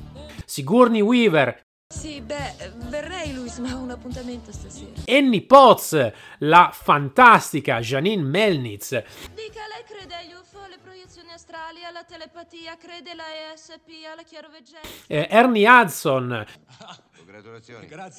Sigourney 0.46 1.02
Weaver, 1.02 1.62
Sì, 1.94 2.22
beh, 2.22 2.72
verrei, 2.90 3.34
Luis, 3.34 3.58
ma 3.60 3.76
ho 3.76 3.80
un 3.80 3.92
appuntamento 3.92 4.52
stasera. 4.52 4.92
Annie 5.08 5.42
Potts, 5.44 6.12
la 6.40 6.70
fantastica 6.74 7.80
Janine 7.82 8.24
Melnitz, 8.24 8.90
Dica, 9.34 9.62
lei 9.74 9.84
crede 9.86 10.16
agli 10.16 10.34
Astrali, 11.58 11.84
alla 11.84 12.04
telepatia, 12.04 12.78
crede 12.78 13.12
alla 13.12 13.52
ESP, 13.52 14.06
alla 14.12 14.22
chiaroveggenza? 14.22 14.88
eh, 15.08 15.28
Ernie 15.28 15.68
Hudson, 15.68 16.46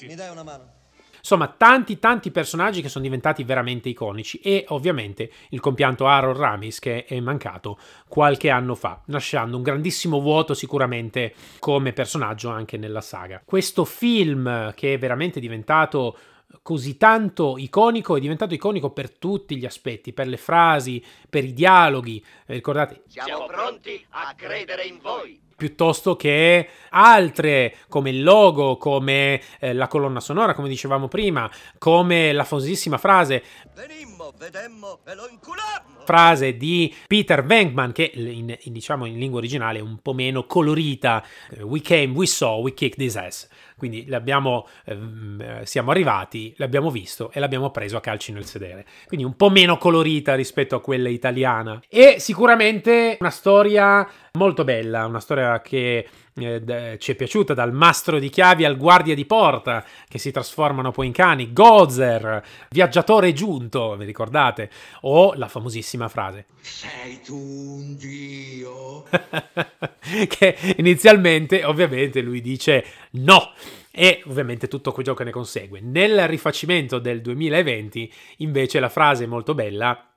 Mi 0.00 0.14
dai 0.16 0.30
una 0.30 0.42
mano? 0.42 0.72
Insomma, 1.18 1.46
tanti 1.46 2.00
tanti 2.00 2.32
personaggi 2.32 2.82
che 2.82 2.88
sono 2.88 3.04
diventati 3.04 3.44
veramente 3.44 3.88
iconici 3.88 4.38
e 4.38 4.64
ovviamente 4.68 5.30
il 5.50 5.60
compianto 5.60 6.08
Harold 6.08 6.36
Ramis 6.36 6.80
che 6.80 7.04
è 7.04 7.20
mancato 7.20 7.78
qualche 8.08 8.50
anno 8.50 8.74
fa, 8.74 9.02
lasciando 9.06 9.56
un 9.56 9.62
grandissimo 9.62 10.20
vuoto 10.20 10.52
sicuramente 10.52 11.32
come 11.60 11.92
personaggio 11.92 12.48
anche 12.48 12.76
nella 12.76 13.00
saga. 13.00 13.40
Questo 13.44 13.84
film 13.84 14.74
che 14.74 14.94
è 14.94 14.98
veramente 14.98 15.38
diventato 15.38 16.18
così 16.62 16.96
tanto 16.96 17.56
iconico, 17.58 18.16
è 18.16 18.20
diventato 18.20 18.54
iconico 18.54 18.90
per 18.90 19.10
tutti 19.10 19.56
gli 19.56 19.66
aspetti, 19.66 20.12
per 20.12 20.26
le 20.28 20.36
frasi, 20.36 21.02
per 21.28 21.44
i 21.44 21.52
dialoghi, 21.52 22.24
Eh, 22.46 22.54
ricordate, 22.54 23.02
Siamo 23.06 23.46
pronti 23.46 24.04
a 24.10 24.34
credere 24.34 24.84
in 24.84 24.98
voi. 25.00 25.40
Piuttosto 25.58 26.14
che 26.14 26.68
altre 26.90 27.78
come 27.88 28.10
il 28.10 28.22
logo, 28.22 28.76
come 28.76 29.42
eh, 29.58 29.72
la 29.72 29.88
colonna 29.88 30.20
sonora, 30.20 30.54
come 30.54 30.68
dicevamo 30.68 31.08
prima, 31.08 31.50
come 31.78 32.32
la 32.32 32.44
famosissima 32.44 32.96
frase 32.96 33.42
Venimmo, 33.74 34.32
vedemmo 34.36 35.00
e 35.04 35.14
lo 35.14 35.28
inculammo. 35.28 36.00
frase 36.04 36.56
di 36.56 36.92
Peter 37.06 37.44
Venkman 37.44 37.92
che 37.92 38.10
in, 38.14 38.56
in, 38.58 38.72
diciamo 38.72 39.04
in 39.04 39.18
lingua 39.18 39.38
originale 39.38 39.78
è 39.78 39.82
un 39.82 39.98
po' 40.02 40.14
meno 40.14 40.46
colorita. 40.46 41.24
Eh, 41.50 41.62
we 41.62 41.80
came, 41.80 42.12
we 42.14 42.26
saw, 42.26 42.60
we 42.60 42.74
kicked 42.74 42.98
this 42.98 43.16
ass. 43.16 43.48
Quindi 43.76 44.06
l'abbiamo, 44.08 44.66
ehm, 44.84 45.40
eh, 45.40 45.66
siamo 45.66 45.92
arrivati, 45.92 46.52
l'abbiamo 46.56 46.90
visto 46.90 47.30
e 47.30 47.38
l'abbiamo 47.38 47.70
preso 47.70 47.96
a 47.96 48.00
calci 48.00 48.32
nel 48.32 48.46
sedere. 48.46 48.84
Quindi 49.06 49.24
un 49.24 49.36
po' 49.36 49.48
meno 49.50 49.78
colorita 49.78 50.34
rispetto 50.34 50.74
a 50.74 50.80
quella 50.80 51.08
italiana. 51.08 51.80
E 51.88 52.16
sicuramente 52.18 53.16
una 53.20 53.30
storia 53.30 54.08
molto 54.38 54.62
bella 54.62 55.04
una 55.04 55.20
storia 55.20 55.47
che 55.62 56.06
eh, 56.40 56.96
ci 57.00 57.12
è 57.12 57.14
piaciuta 57.14 57.52
dal 57.52 57.72
mastro 57.72 58.18
di 58.18 58.28
chiavi 58.28 58.64
al 58.64 58.76
guardia 58.76 59.14
di 59.14 59.24
porta 59.24 59.84
che 60.08 60.18
si 60.18 60.30
trasformano 60.30 60.92
poi 60.92 61.06
in 61.06 61.12
cani 61.12 61.52
Gozer 61.52 62.44
viaggiatore 62.70 63.32
giunto 63.32 63.96
vi 63.96 64.04
ricordate? 64.04 64.70
O 65.02 65.34
la 65.34 65.48
famosissima 65.48 66.08
frase. 66.08 66.46
Sei 66.60 67.20
tu 67.22 67.36
un 67.36 67.96
dio? 67.96 69.04
che 70.28 70.56
inizialmente 70.76 71.64
ovviamente 71.64 72.20
lui 72.20 72.40
dice 72.40 72.84
no. 73.12 73.52
E 73.90 74.22
ovviamente 74.26 74.68
tutto 74.68 74.94
ciò 75.02 75.14
che 75.14 75.24
ne 75.24 75.32
consegue. 75.32 75.80
Nel 75.80 76.28
rifacimento 76.28 77.00
del 77.00 77.20
2020 77.20 78.12
invece 78.38 78.78
la 78.78 78.88
frase 78.88 79.24
è 79.24 79.26
molto 79.26 79.54
bella 79.54 80.08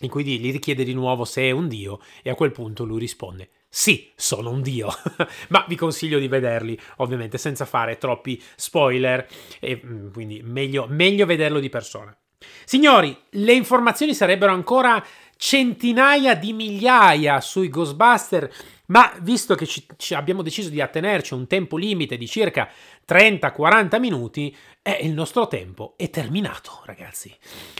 in 0.00 0.10
cui 0.10 0.22
gli 0.22 0.52
richiede 0.52 0.84
di 0.84 0.92
nuovo 0.92 1.24
se 1.24 1.42
è 1.42 1.50
un 1.50 1.68
dio 1.68 2.00
e 2.22 2.28
a 2.28 2.34
quel 2.34 2.52
punto 2.52 2.84
lui 2.84 2.98
risponde 2.98 3.48
sì, 3.78 4.10
sono 4.16 4.48
un 4.48 4.62
dio, 4.62 4.88
ma 5.50 5.66
vi 5.68 5.76
consiglio 5.76 6.18
di 6.18 6.28
vederli, 6.28 6.80
ovviamente 6.96 7.36
senza 7.36 7.66
fare 7.66 7.98
troppi 7.98 8.42
spoiler, 8.56 9.28
e 9.60 9.82
mm, 9.84 10.12
quindi 10.12 10.40
meglio, 10.42 10.86
meglio 10.88 11.26
vederlo 11.26 11.60
di 11.60 11.68
persona. 11.68 12.16
Signori, 12.64 13.14
le 13.32 13.52
informazioni 13.52 14.14
sarebbero 14.14 14.50
ancora 14.50 15.04
centinaia 15.36 16.34
di 16.34 16.54
migliaia 16.54 17.38
sui 17.42 17.68
Ghostbuster, 17.68 18.50
ma 18.86 19.12
visto 19.20 19.54
che 19.54 19.66
ci, 19.66 19.86
ci 19.96 20.14
abbiamo 20.14 20.42
deciso 20.42 20.68
di 20.68 20.80
attenerci 20.80 21.32
a 21.32 21.36
un 21.36 21.46
tempo 21.46 21.76
limite 21.76 22.16
di 22.16 22.26
circa 22.26 22.68
30-40 23.08 23.98
minuti, 23.98 24.54
eh, 24.82 24.98
il 25.02 25.12
nostro 25.12 25.48
tempo 25.48 25.94
è 25.96 26.10
terminato, 26.10 26.82
ragazzi. 26.84 27.34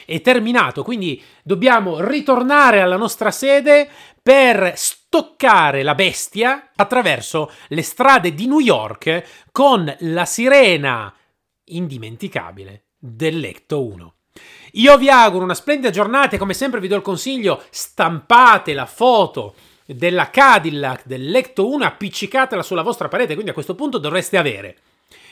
È 0.05 0.21
terminato, 0.21 0.83
quindi 0.83 1.21
dobbiamo 1.43 1.99
ritornare 2.01 2.81
alla 2.81 2.97
nostra 2.97 3.31
sede 3.31 3.89
per 4.21 4.73
stoccare 4.75 5.83
la 5.83 5.95
bestia 5.95 6.71
attraverso 6.75 7.51
le 7.69 7.81
strade 7.81 8.33
di 8.33 8.47
New 8.47 8.59
York 8.59 9.45
con 9.51 9.95
la 9.99 10.25
sirena 10.25 11.13
indimenticabile 11.65 12.87
dell'Ecto 12.97 13.85
1. 13.85 14.13
Io 14.73 14.97
vi 14.97 15.09
auguro 15.09 15.43
una 15.43 15.55
splendida 15.55 15.89
giornata 15.89 16.35
e 16.35 16.39
come 16.39 16.53
sempre 16.53 16.79
vi 16.79 16.87
do 16.87 16.95
il 16.95 17.01
consiglio, 17.01 17.63
stampate 17.69 18.73
la 18.73 18.85
foto 18.85 19.55
della 19.87 20.29
Cadillac 20.29 21.03
del 21.05 21.29
Lecto 21.29 21.69
1 21.69 21.85
appiccicatela 21.85 22.61
sulla 22.61 22.81
vostra 22.81 23.07
parete, 23.07 23.33
quindi 23.33 23.51
a 23.51 23.53
questo 23.53 23.75
punto 23.75 23.97
dovreste 23.97 24.37
avere 24.37 24.77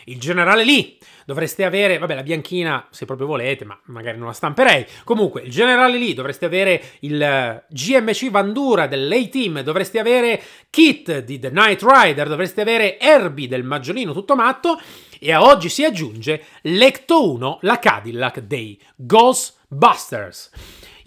il 0.06 0.20
generale 0.20 0.64
Lee, 0.64 0.98
dovreste 1.26 1.64
avere, 1.64 1.98
vabbè, 1.98 2.16
la 2.16 2.24
bianchina 2.24 2.88
se 2.92 3.06
proprio 3.06 3.28
volete, 3.28 3.66
ma 3.66 3.78
magari 3.86 4.18
non 4.18 4.28
la 4.28 4.34
stamperei. 4.34 4.86
Comunque, 5.04 5.42
il 5.42 5.52
generale 5.52 5.98
Lee, 5.98 6.14
dovreste 6.14 6.46
avere 6.46 6.82
il 7.00 7.22
eh, 7.22 7.64
GMC 7.70 8.30
Vandura 8.30 8.88
dell'A-Team, 8.88 9.62
dovreste 9.62 10.00
avere 10.00 10.42
Kit 10.70 11.20
di 11.20 11.40
The 11.40 11.50
Night 11.50 11.84
Rider, 11.84 12.28
dovreste 12.28 12.62
avere 12.62 13.00
Herbie 13.00 13.48
del 13.48 13.64
Maggiolino 13.64 14.14
tutto 14.14 14.36
matto 14.36 14.80
e 15.20 15.32
a 15.32 15.42
oggi 15.42 15.70
si 15.70 15.84
aggiunge 15.84 16.44
l'Ecto 16.62 17.32
1, 17.32 17.60
la 17.62 17.80
Cadillac 17.80 18.40
dei 18.42 18.80
Ghostbusters. 18.96 20.52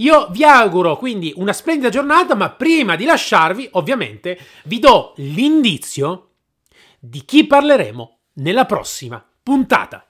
Io 0.01 0.29
vi 0.31 0.45
auguro 0.45 0.97
quindi 0.97 1.33
una 1.37 1.53
splendida 1.53 1.89
giornata, 1.89 2.35
ma 2.35 2.51
prima 2.51 2.95
di 2.95 3.05
lasciarvi, 3.05 3.69
ovviamente, 3.73 4.39
vi 4.65 4.79
do 4.79 5.13
l'indizio 5.17 6.31
di 7.01 7.25
chi 7.25 7.47
parleremo 7.47 8.19
nella 8.35 8.65
prossima 8.65 9.25
puntata. 9.43 10.05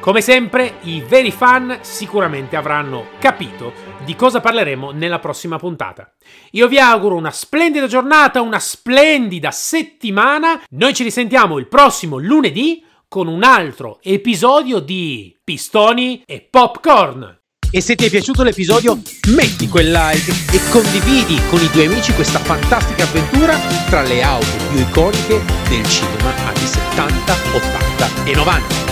Come 0.00 0.20
sempre, 0.20 0.78
i 0.82 1.00
veri 1.00 1.30
fan 1.30 1.78
sicuramente 1.82 2.56
avranno 2.56 3.08
capito 3.18 3.72
di 4.04 4.16
cosa 4.16 4.40
parleremo 4.40 4.90
nella 4.90 5.18
prossima 5.18 5.58
puntata. 5.58 6.14
Io 6.52 6.66
vi 6.66 6.78
auguro 6.78 7.14
una 7.14 7.30
splendida 7.30 7.86
giornata, 7.86 8.40
una 8.40 8.60
splendida 8.60 9.50
settimana. 9.50 10.60
Noi 10.70 10.94
ci 10.94 11.02
risentiamo 11.02 11.58
il 11.58 11.68
prossimo 11.68 12.18
lunedì 12.18 12.84
con 13.06 13.28
un 13.28 13.44
altro 13.44 13.98
episodio 14.02 14.80
di 14.80 15.36
Pistoni 15.44 16.22
e 16.26 16.40
Popcorn. 16.40 17.37
E 17.70 17.82
se 17.82 17.94
ti 17.96 18.06
è 18.06 18.10
piaciuto 18.10 18.42
l'episodio, 18.42 18.98
metti 19.28 19.68
quel 19.68 19.90
like 19.90 20.32
e 20.52 20.60
condividi 20.70 21.38
con 21.50 21.60
i 21.62 21.70
tuoi 21.70 21.84
amici 21.84 22.14
questa 22.14 22.38
fantastica 22.38 23.02
avventura 23.02 23.58
tra 23.90 24.00
le 24.02 24.22
auto 24.22 24.56
più 24.70 24.80
iconiche 24.80 25.42
del 25.68 25.86
cinema 25.86 26.34
anni 26.46 26.66
70, 26.66 27.32
80 27.52 28.24
e 28.24 28.34
90. 28.34 28.87